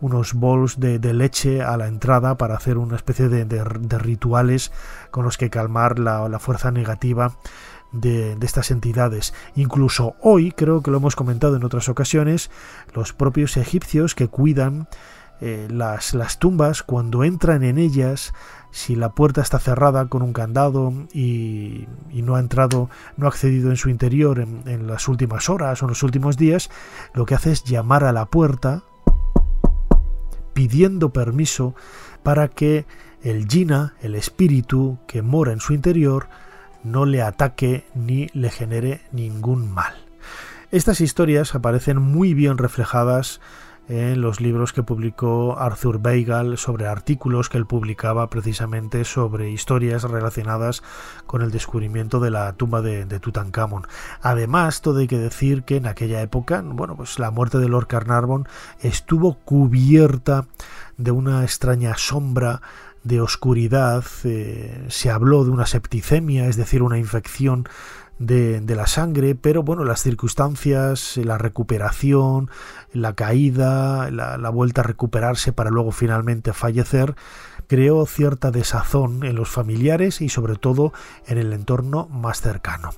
[0.00, 4.72] unos bols de, leche a la entrada para hacer una especie de, rituales
[5.10, 7.36] con los que calmar la, fuerza negativa
[7.92, 9.34] de, estas entidades.
[9.54, 12.50] Incluso hoy, creo que lo hemos comentado en otras ocasiones,
[12.94, 14.88] los propios egipcios que cuidan
[15.40, 18.32] eh, las, las, tumbas, cuando entran en ellas,
[18.70, 23.70] si la puerta está cerrada con un candado y, no ha entrado, no ha accedido
[23.70, 26.70] en su interior en, en las últimas horas o en los últimos días,
[27.14, 28.82] lo que hace es llamar a la puerta
[30.54, 31.74] pidiendo permiso
[32.22, 32.86] para que
[33.22, 36.28] el Jina, el espíritu que mora en su interior,
[36.82, 39.94] no le ataque ni le genere ningún mal.
[40.70, 43.40] Estas historias aparecen muy bien reflejadas
[43.88, 50.04] en los libros que publicó Arthur Weigel sobre artículos que él publicaba precisamente sobre historias
[50.04, 50.82] relacionadas
[51.26, 53.86] con el descubrimiento de la tumba de, Tutankamón.
[54.22, 57.86] Además, todo hay que decir que en aquella época, bueno, pues la muerte de Lord
[57.86, 58.48] Carnarvon
[58.80, 60.46] estuvo cubierta
[60.96, 62.62] de una extraña sombra
[63.02, 67.68] de oscuridad, eh, se habló de una septicemia, es decir, una infección
[68.18, 72.50] de, la sangre, pero bueno, las circunstancias, la recuperación,
[72.92, 77.16] la caída, la, la, vuelta a recuperarse para luego finalmente fallecer,
[77.66, 80.92] creó cierta desazón en los familiares y sobre todo
[81.26, 82.90] en el entorno más cercano.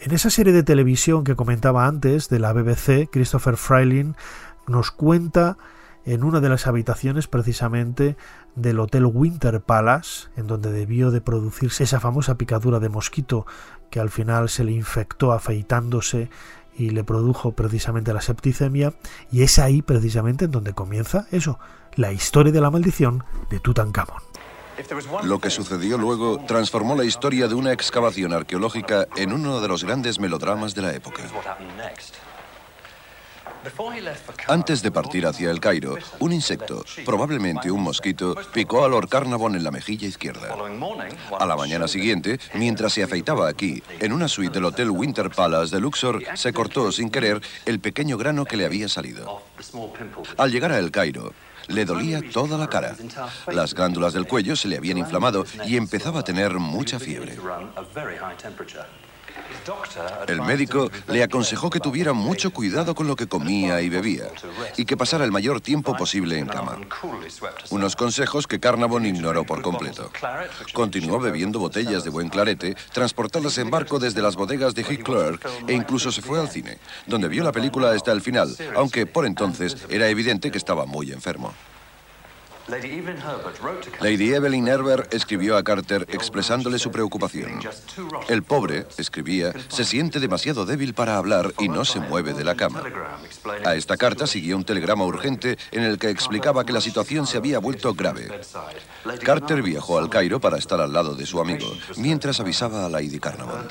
[0.00, 4.16] En esa serie de televisión que comentaba antes de la BBC, Christopher Freiling
[4.66, 5.56] nos cuenta
[6.04, 8.16] en una de las habitaciones precisamente
[8.56, 13.46] del Hotel Winter Palace, en donde debió de producirse esa famosa picadura de mosquito
[13.94, 16.28] que al final se le infectó afeitándose
[16.76, 18.92] y le produjo precisamente la septicemia,
[19.30, 21.60] y es ahí precisamente en donde comienza eso,
[21.94, 24.20] la historia de la maldición de Tutankamón.
[25.22, 29.84] Lo que sucedió luego transformó la historia de una excavación arqueológica en uno de los
[29.84, 31.22] grandes melodramas de la época.
[34.48, 39.54] Antes de partir hacia el Cairo, un insecto, probablemente un mosquito, picó a Lord Carnarvon
[39.54, 40.54] en la mejilla izquierda.
[41.38, 45.74] A la mañana siguiente, mientras se afeitaba aquí, en una suite del Hotel Winter Palace
[45.74, 49.42] de Luxor, se cortó sin querer el pequeño grano que le había salido.
[50.36, 51.32] Al llegar a El Cairo,
[51.68, 52.94] le dolía toda la cara.
[53.52, 57.38] Las glándulas del cuello se le habían inflamado y empezaba a tener mucha fiebre.
[60.26, 64.24] El médico le aconsejó que tuviera mucho cuidado con lo que comía y bebía
[64.76, 66.78] y que pasara el mayor tiempo posible en cama.
[67.70, 70.10] Unos consejos que Carnavon ignoró por completo.
[70.72, 75.72] Continuó bebiendo botellas de buen clarete, transportadas en barco desde las bodegas de Heathclerk e
[75.72, 79.76] incluso se fue al cine, donde vio la película hasta el final, aunque por entonces
[79.88, 81.52] era evidente que estaba muy enfermo.
[82.68, 87.60] Lady Evelyn Herbert escribió a Carter expresándole su preocupación.
[88.28, 92.54] El pobre, escribía, se siente demasiado débil para hablar y no se mueve de la
[92.54, 92.82] cama.
[93.66, 97.36] A esta carta siguió un telegrama urgente en el que explicaba que la situación se
[97.36, 98.28] había vuelto grave.
[99.22, 103.18] Carter viajó al Cairo para estar al lado de su amigo, mientras avisaba a Lady
[103.18, 103.68] Carnarvon.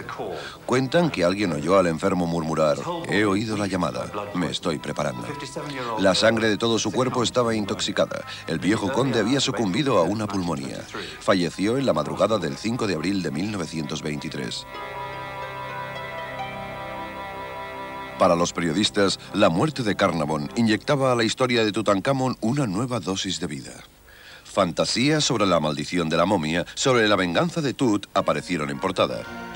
[0.68, 2.78] Cuentan que alguien oyó al enfermo murmurar,
[3.10, 5.28] he oído la llamada, me estoy preparando.
[5.98, 8.24] La sangre de todo su cuerpo estaba intoxicada.
[8.46, 10.84] El viejo conde había sucumbido a una pulmonía.
[11.20, 14.66] Falleció en la madrugada del 5 de abril de 1923.
[18.20, 23.00] Para los periodistas, la muerte de Carnavon inyectaba a la historia de Tutankamón una nueva
[23.00, 23.74] dosis de vida.
[24.44, 29.53] Fantasías sobre la maldición de la momia, sobre la venganza de Tut, aparecieron en portada.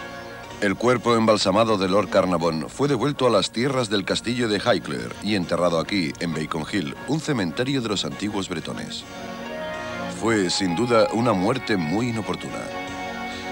[0.60, 5.14] El cuerpo embalsamado de Lord Carnarvon fue devuelto a las tierras del castillo de Highclere
[5.22, 9.04] y enterrado aquí, en Bacon Hill, un cementerio de los antiguos bretones.
[10.20, 12.64] Fue, sin duda, una muerte muy inoportuna.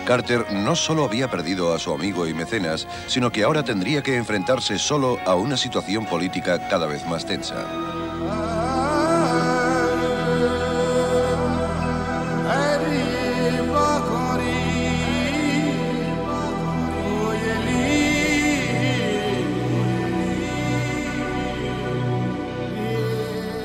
[0.07, 4.15] Carter no solo había perdido a su amigo y mecenas, sino que ahora tendría que
[4.15, 8.64] enfrentarse solo a una situación política cada vez más tensa.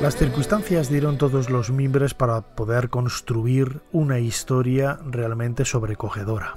[0.00, 6.56] Las circunstancias dieron todos los mimbres para poder construir una historia realmente sobrecogedora.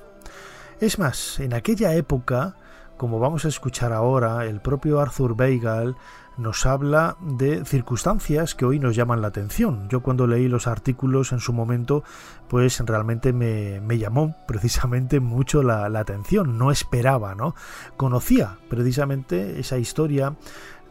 [0.79, 2.55] Es más, en aquella época,
[2.95, 5.95] como vamos a escuchar ahora, el propio Arthur Weigel
[6.37, 9.89] nos habla de circunstancias que hoy nos llaman la atención.
[9.89, 12.05] Yo cuando leí los artículos en su momento,
[12.47, 16.57] pues realmente me, llamó precisamente mucho la, atención.
[16.57, 17.55] No esperaba, ¿no?
[17.97, 20.35] Conocía precisamente esa historia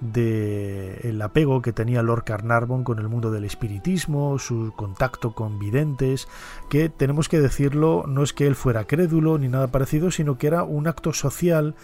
[0.02, 5.60] de el apego que tenía Lord Carnarvon con el mundo del espiritismo, su contacto con
[5.60, 6.26] videntes,
[6.68, 10.48] que tenemos que decirlo, no es que él fuera crédulo ni nada parecido, sino que
[10.48, 11.76] era un acto social,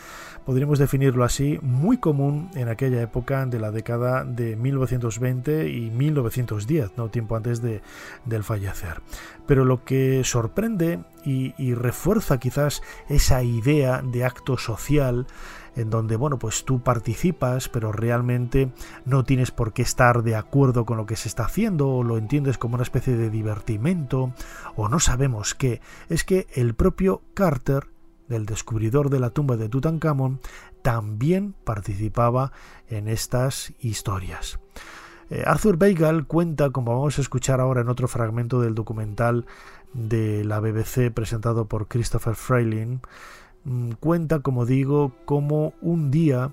[0.45, 6.97] podríamos definirlo así, muy común en aquella época de la década de 1920 y 1910,
[6.97, 7.83] no tiempo antes de,
[8.25, 9.01] del fallecer.
[9.47, 15.27] Pero lo que sorprende y, y refuerza quizás esa idea de acto social
[15.79, 18.73] en donde, bueno, pues tú participas, pero realmente
[19.05, 22.19] no tienes por qué estar de acuerdo con lo que se está haciendo, o lo
[22.19, 24.33] entiendes como una especie de divertimento,
[24.75, 25.81] o no sabemos qué.
[26.09, 27.87] Es que el propio Carter,
[28.29, 30.41] el descubridor de la tumba de Tutankamón,
[30.83, 32.53] también participaba
[32.89, 34.59] en estas historias.
[35.31, 39.47] Eh, Arthur Weigel cuenta, como vamos a escuchar ahora en otro fragmento del documental
[39.93, 43.01] de la BBC presentado por Christopher Frayling
[43.65, 46.53] mm, cuenta, como digo, como un día,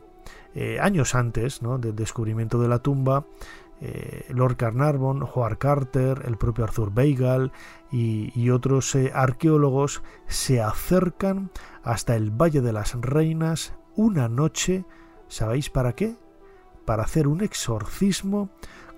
[0.56, 3.26] eh, años antes del descubrimiento de la tumba,
[3.82, 7.52] eh, Lord Carnarvon, Howard Carter, el propio Arthur Weigel
[7.92, 11.50] y, otros arqueólogos se acercan
[11.84, 14.86] hasta el Valle de las Reinas una noche,
[15.28, 16.18] ¿sabéis para qué?
[16.86, 18.50] Para hacer un exorcismo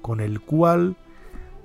[0.01, 0.97] con el cual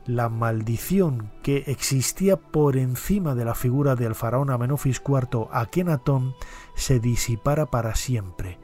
[0.06, 6.34] la maldición que existía por encima de la figura del faraón Amenofis IV Akenatón
[6.74, 8.58] se disipara para siempre.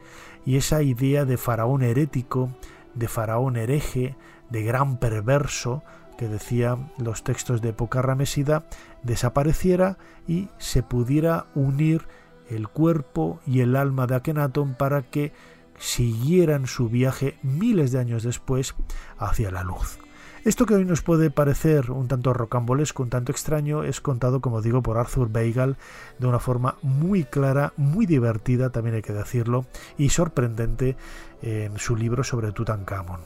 [0.44, 2.50] Y esa idea de faraón herético,
[2.94, 4.16] de faraón hereje,
[4.50, 5.82] de gran perverso,
[6.16, 8.64] que decían los textos de época ramesida,
[9.04, 12.09] desapareciera y se pudiera unir
[12.50, 15.32] el cuerpo y el alma de Akenatón para que
[15.79, 18.74] siguieran su viaje miles de años después
[19.18, 19.99] hacia la luz.
[20.45, 24.62] Esto que hoy nos puede parecer un tanto rocambolesco, un tanto extraño, es contado, como
[24.62, 25.76] digo, por Arthur Weigel
[26.18, 29.66] de una forma muy clara, muy divertida, también hay que decirlo,
[29.99, 30.97] y sorprendente
[31.43, 33.20] en su libro sobre Tutankamón.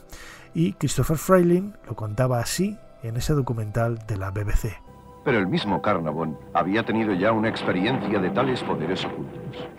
[0.53, 4.81] Y Christopher Frayling lo contaba así en ese documental de la BBC.
[5.23, 9.69] Pero el mismo Carnavon había tenido ya una experiencia de tales poderes ocultos.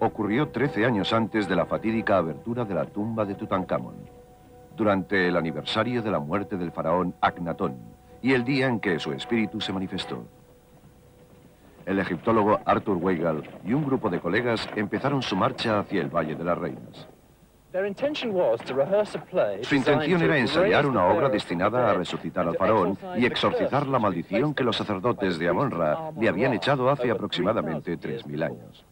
[0.00, 3.96] Ocurrió 13 años antes de la fatídica abertura de la tumba de Tutankamón,
[4.76, 7.76] durante el aniversario de la muerte del faraón Aknatón
[8.22, 10.24] y el día en que su espíritu se manifestó.
[11.84, 16.36] El egiptólogo Arthur Weigel y un grupo de colegas empezaron su marcha hacia el Valle
[16.36, 17.08] de las Reinas.
[19.62, 24.54] Su intención era ensayar una obra destinada a resucitar al faraón y exorcizar la maldición
[24.54, 28.84] que los sacerdotes de Amon-Ra le habían echado hace aproximadamente 3.000 años.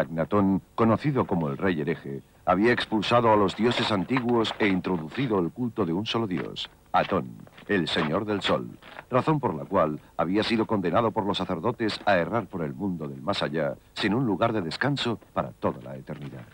[0.00, 5.50] Agnatón, conocido como el rey hereje, había expulsado a los dioses antiguos e introducido el
[5.50, 7.30] culto de un solo dios, Atón,
[7.68, 8.68] el señor del sol,
[9.10, 13.08] razón por la cual había sido condenado por los sacerdotes a errar por el mundo
[13.08, 16.44] del más allá, sin un lugar de descanso para toda la eternidad.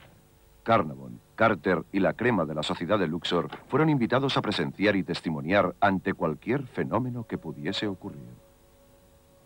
[0.63, 5.03] Carnavon, Carter y la crema de la sociedad de Luxor fueron invitados a presenciar y
[5.03, 8.50] testimoniar ante cualquier fenómeno que pudiese ocurrir.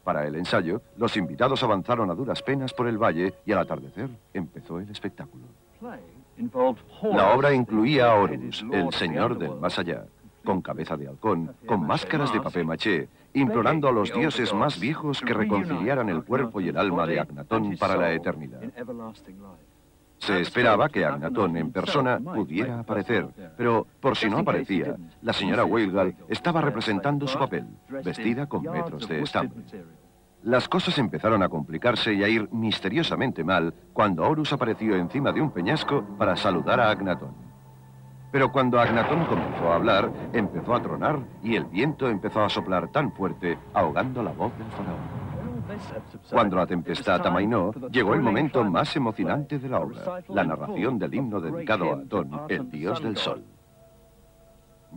[0.05, 4.11] Para el ensayo, los invitados avanzaron a duras penas por el valle y al atardecer
[4.35, 5.45] empezó el espectáculo.
[7.03, 10.05] La obra incluía a Horus, el señor del más allá,
[10.45, 15.21] con cabeza de halcón, con máscaras de papel maché, implorando a los dioses más viejos
[15.21, 18.61] que reconciliaran el cuerpo y el alma de Agnatón para la eternidad.
[20.25, 25.67] Se esperaba que Agnatón en persona pudiera aparecer, pero por si no aparecía, la señora
[25.67, 29.63] Weilgal estaba representando su papel, vestida con metros de estambre.
[30.45, 35.43] Las cosas empezaron a complicarse y a ir misteriosamente mal cuando Horus apareció encima de
[35.43, 37.35] un peñasco para saludar a Agnatón.
[38.31, 42.89] Pero cuando Agnatón comenzó a hablar, empezó a tronar y el viento empezó a soplar
[42.89, 45.24] tan fuerte, ahogando la voz del faraón.
[46.31, 51.15] Cuando la tempestad amainó, llegó el momento más emocionante de la obra, la narración del
[51.15, 53.45] himno dedicado a Atón, el dios del sol.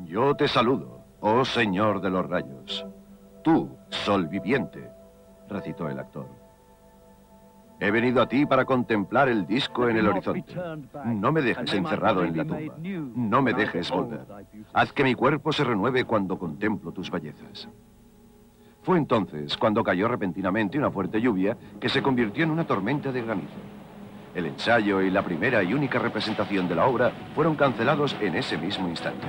[0.05, 2.85] Yo te saludo, oh señor de los rayos.
[3.43, 4.89] Tú, sol viviente,
[5.49, 6.27] recitó el actor.
[7.79, 10.55] He venido a ti para contemplar el disco en el horizonte.
[11.05, 12.73] No me dejes encerrado en la tumba.
[13.15, 14.25] No me dejes volver.
[14.73, 17.69] Haz que mi cuerpo se renueve cuando contemplo tus bellezas.
[18.87, 23.21] Fue entonces cuando cayó repentinamente una fuerte lluvia que se convirtió en una tormenta de
[23.21, 23.59] granizo.
[24.33, 28.57] El ensayo y la primera y única representación de la obra fueron cancelados en ese
[28.57, 29.27] mismo instante.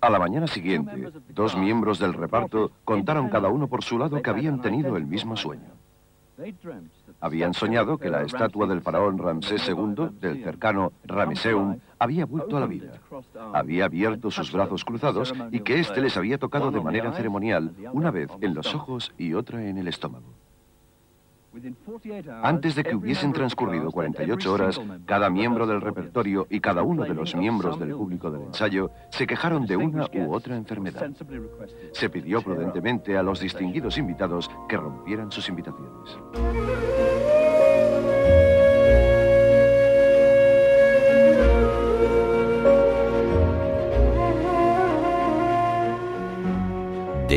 [0.00, 4.30] A la mañana siguiente, dos miembros del reparto contaron cada uno por su lado que
[4.30, 5.74] habían tenido el mismo sueño.
[7.20, 12.60] Habían soñado que la estatua del faraón Ramsés II, del cercano Rameseum, había vuelto a
[12.60, 12.92] la vida.
[13.52, 18.10] Había abierto sus brazos cruzados y que éste les había tocado de manera ceremonial, una
[18.10, 20.26] vez en los ojos y otra en el estómago.
[22.42, 27.14] Antes de que hubiesen transcurrido 48 horas, cada miembro del repertorio y cada uno de
[27.14, 31.10] los miembros del público del ensayo se quejaron de una u otra enfermedad.
[31.92, 36.18] Se pidió prudentemente a los distinguidos invitados que rompieran sus invitaciones.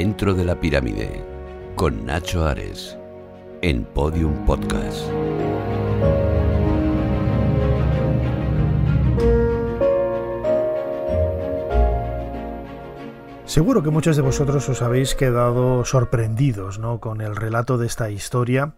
[0.02, 1.26] Dentro de la pirámide,
[1.76, 2.98] con Nacho Ares
[3.62, 5.02] en Podium Podcast.
[13.44, 17.02] Seguro que muchos de vosotros os habéis quedado sorprendidos ¿no?
[17.02, 18.76] con el relato de esta historia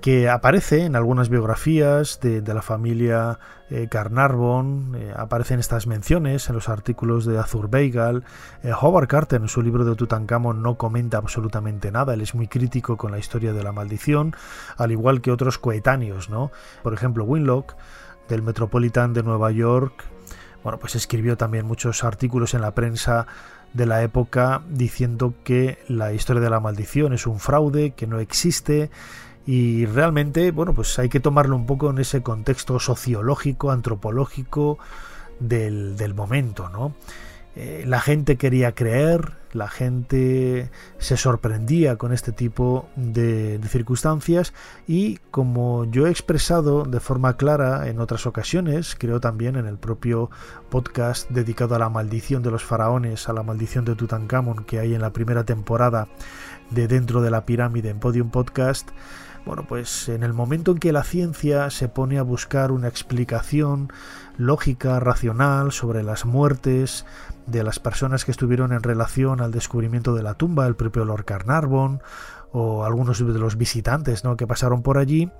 [0.00, 3.38] que aparece en algunas biografías de, la familia
[3.68, 8.24] eh, Carnarvon, eh, aparecen estas menciones en los artículos de Azur Beigal.
[8.62, 12.48] Eh, Howard Carter en su libro de Tutankamón no comenta absolutamente nada, él es muy
[12.48, 14.34] crítico con la historia de la maldición,
[14.76, 16.50] al igual que otros coetáneos, ¿no?
[16.82, 17.74] Por ejemplo, Winlock,
[18.28, 20.04] del Metropolitan de Nueva York,
[20.62, 23.26] bueno, pues escribió también muchos artículos en la prensa
[23.72, 28.18] de la época diciendo que la historia de la maldición es un fraude, que no
[28.18, 28.90] existe
[29.50, 34.78] y realmente, bueno, pues hay que tomarlo un poco en ese contexto sociológico, antropológico
[35.40, 36.94] del, del momento, ¿no?
[37.56, 44.54] Eh, la gente quería creer, la gente se sorprendía con este tipo de, circunstancias
[44.86, 49.78] y como yo he expresado de forma clara en otras ocasiones, creo también en el
[49.78, 50.30] propio
[50.68, 54.94] podcast dedicado a la maldición de los faraones, a la maldición de Tutankamón que hay
[54.94, 56.06] en la primera temporada
[56.70, 58.90] de Dentro de la Pirámide en Podium Podcast,
[59.44, 63.92] bueno, pues en el momento en que la ciencia se pone a buscar una explicación
[64.36, 67.06] lógica, racional sobre las muertes
[67.46, 71.24] de las personas que estuvieron en relación al descubrimiento de la tumba, el propio Lord
[71.24, 72.02] Carnarvon
[72.52, 74.36] o algunos de los visitantes ¿no?
[74.36, 75.30] que pasaron por allí,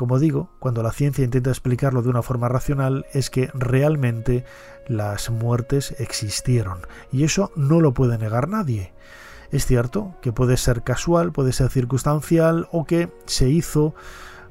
[0.00, 4.46] como digo, cuando la ciencia intenta explicarlo de una forma racional es que realmente
[4.88, 6.78] las muertes existieron
[7.12, 8.94] y eso no lo puede negar nadie.
[9.50, 13.94] Es cierto que puede ser casual, puede ser circunstancial o que se hizo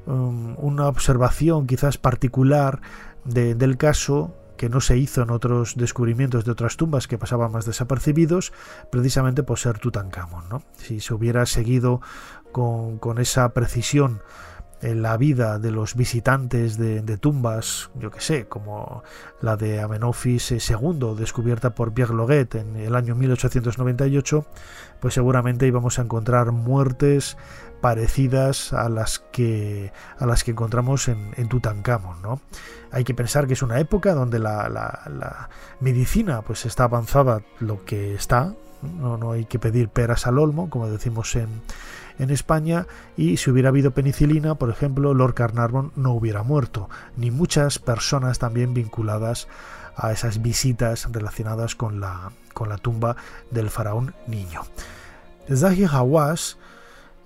[0.06, 2.80] um, una observación quizás particular
[3.24, 7.64] del caso que no se hizo en otros descubrimientos de otras tumbas que pasaban más
[7.64, 8.52] desapercibidos,
[8.90, 10.50] precisamente por ser Tutankamón.
[10.50, 10.62] ¿no?
[10.76, 12.02] Si se hubiera seguido
[12.52, 14.20] con, con esa precisión
[14.82, 19.02] en la vida de los visitantes de, tumbas, yo que sé, como
[19.40, 24.46] la de Amenofis II, descubierta por Pierre Loguet en el año 1898,
[25.00, 27.36] pues seguramente íbamos a encontrar muertes
[27.80, 32.40] parecidas a las que a las que encontramos en, en Tutankamón, ¿no?
[32.90, 35.48] Hay que pensar que es una época donde la, la
[35.80, 40.70] medicina pues está avanzada lo que está, no, no hay que pedir peras al olmo,
[40.70, 41.48] como decimos en,
[42.18, 42.86] en España
[43.16, 48.38] y si hubiera habido penicilina, por ejemplo, Lord Carnarvon no hubiera muerto, ni muchas personas
[48.38, 49.48] también vinculadas
[49.96, 53.16] a esas visitas relacionadas con la, con la tumba
[53.50, 54.62] del faraón niño.
[55.52, 56.58] Zahi Hawass,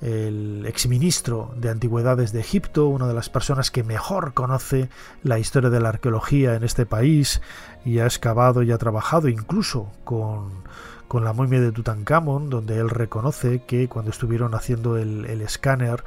[0.01, 4.89] el exministro de Antigüedades de Egipto, una de las personas que mejor conoce
[5.23, 7.41] la historia de la arqueología en este país
[7.85, 10.65] y ha excavado y ha trabajado incluso con
[11.15, 16.03] con la momia de Tutankamón, donde él reconoce que cuando estuvieron haciendo el, escáner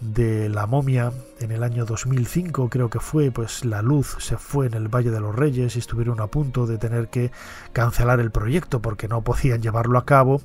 [0.00, 4.66] de la momia en el año 2005 creo que fue pues la luz se fue
[4.66, 7.32] en el Valle de los Reyes y estuvieron a punto de tener que
[7.72, 10.42] cancelar el proyecto porque no podían llevarlo a cabo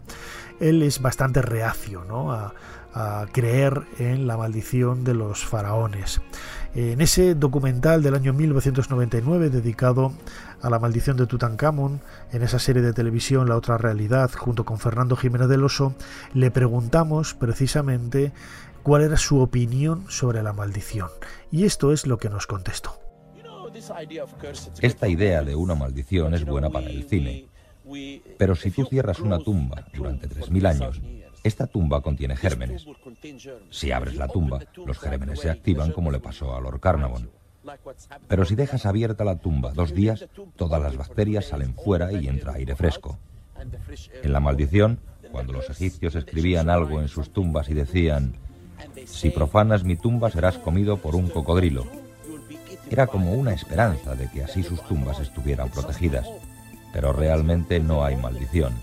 [0.61, 2.31] él es bastante reacio ¿no?
[2.31, 2.53] a,
[2.93, 6.21] a creer en la maldición de los faraones
[6.75, 10.13] en ese documental del año 1999 dedicado
[10.61, 12.01] a la maldición de Tutankamón,
[12.31, 15.95] en esa serie de televisión La otra realidad, junto con Fernando Jiménez del Oso,
[16.33, 18.31] le preguntamos precisamente
[18.83, 21.09] cuál era su opinión sobre la maldición.
[21.51, 22.99] Y esto es lo que nos contestó.
[24.81, 27.47] Esta idea de una maldición es buena para el cine.
[28.37, 31.01] Pero si tú cierras una tumba durante 3.000 años
[31.43, 32.85] esta tumba contiene gérmenes.
[33.69, 37.29] Si abres la tumba, los gérmenes se activan como le pasó a Lord Carnarvon.
[38.27, 42.53] Pero si dejas abierta la tumba dos días, todas las bacterias salen fuera y entra
[42.53, 43.17] aire fresco.
[44.23, 44.99] En la maldición,
[45.31, 48.35] cuando los egipcios escribían algo en sus tumbas y decían,
[49.05, 51.85] si profanas mi tumba serás comido por un cocodrilo,
[52.89, 56.27] era como una esperanza de que así sus tumbas estuvieran protegidas.
[56.91, 58.73] Pero realmente no hay maldición.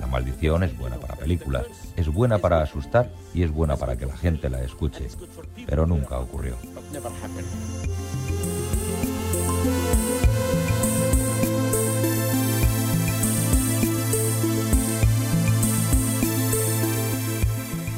[0.00, 4.06] La maldición es buena para películas, es buena para asustar y es buena para que
[4.06, 5.08] la gente la escuche,
[5.66, 6.56] pero nunca ocurrió.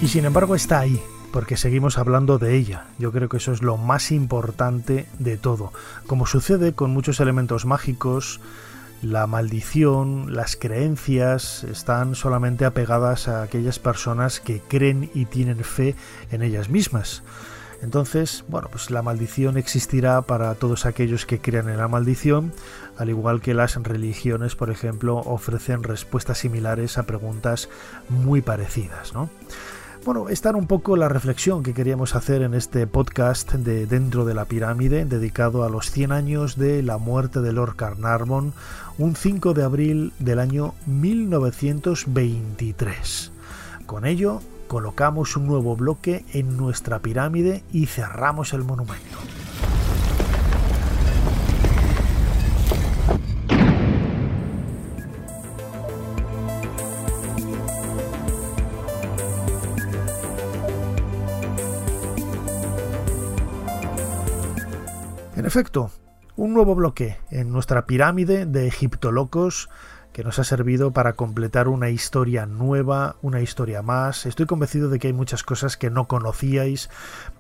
[0.03, 1.01] Y sin embargo está ahí,
[1.33, 2.87] porque seguimos hablando de ella.
[2.99, 5.73] Yo creo que eso es lo más importante de todo.
[6.09, 8.41] Como sucede con muchos elementos mágicos,
[9.03, 15.97] la maldición, las creencias están solamente apegadas a aquellas personas que creen y tienen fe
[16.31, 17.23] en ellas mismas.
[17.83, 22.53] Entonces, bueno, pues la maldición existirá para todos aquellos que crean en la maldición,
[22.97, 27.69] al igual que las religiones, por ejemplo, ofrecen respuestas similares a preguntas
[28.09, 29.29] muy parecidas, ¿no?
[30.05, 34.25] Bueno, esta era un poco la reflexión que queríamos hacer en este podcast de Dentro
[34.25, 38.53] de la Pirámide, dedicado a los 100 años de la muerte de Lord Carnarvon,
[38.99, 43.31] un 5 de abril del año 1923.
[43.87, 49.19] Con ello colocamos un nuevo bloque en nuestra pirámide y cerramos el monumento.
[65.53, 65.91] En efecto,
[66.35, 69.69] un nuevo bloque en nuestra pirámide de egiptolocos
[70.15, 74.25] que nos ha servido para completar una historia nueva, una historia más.
[74.25, 76.89] Estoy convencido de que hay muchas cosas que no conocíais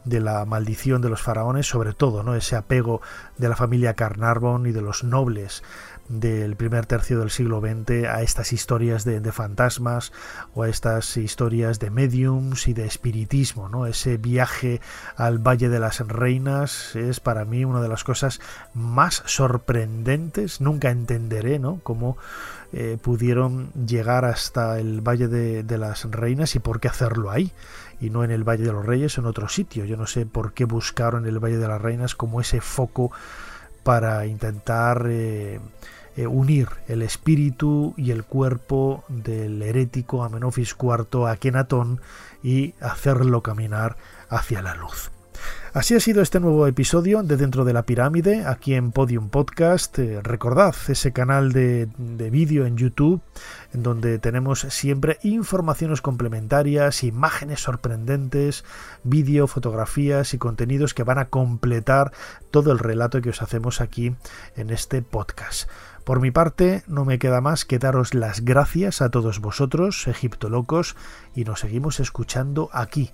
[0.04, 2.34] de la maldición de los faraones, sobre todo, ¿no?
[2.34, 3.00] Ese apego
[3.38, 5.62] de la familia Carnarvon y de los nobles
[6.08, 10.12] del primer tercio del siglo XX a estas historias de, fantasmas
[10.54, 13.68] o a estas historias de mediums y de espiritismo.
[13.68, 13.86] ¿no?
[13.86, 14.80] Ese viaje
[15.16, 18.40] al Valle de las Reinas es para mí una de las cosas
[18.74, 20.60] más sorprendentes.
[20.60, 21.80] Nunca entenderé ¿no?
[21.82, 22.16] cómo
[22.72, 27.52] eh, pudieron llegar hasta el Valle de, de las Reinas y por qué hacerlo ahí
[28.02, 29.84] y no en el Valle de los Reyes en otro sitio.
[29.84, 33.12] Yo no sé por qué buscaron el Valle de las Reinas como ese foco
[33.82, 35.60] para intentar eh,
[36.16, 42.00] eh, unir el espíritu y el cuerpo del herético Amenofis IV a Kenatón
[42.42, 43.96] y hacerlo caminar
[44.28, 45.11] hacia la luz.
[45.72, 49.98] Así ha sido este nuevo episodio de Dentro de la Pirámide, aquí en Podium Podcast.
[49.98, 53.22] Eh, recordad ese canal de, de vídeo en YouTube,
[53.72, 58.64] en donde tenemos siempre informaciones complementarias, imágenes sorprendentes,
[59.02, 62.12] vídeo, fotografías y contenidos que van a completar
[62.50, 64.14] todo el relato que os hacemos aquí
[64.56, 65.70] en este podcast.
[66.04, 70.96] Por mi parte, no me queda más que daros las gracias a todos vosotros, egiptolocos,
[71.34, 73.10] y nos seguimos escuchando aquí,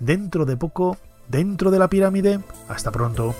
[0.00, 0.98] dentro de poco
[1.28, 2.40] dentro de la pirámide.
[2.68, 3.34] Hasta pronto.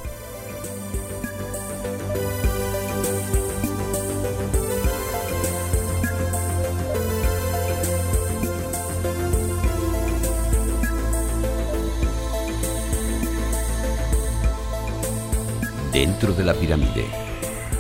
[15.93, 17.05] Dentro de la pirámide,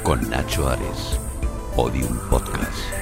[0.03, 1.19] con Nacho Ares,
[1.75, 3.02] Podium Podcast.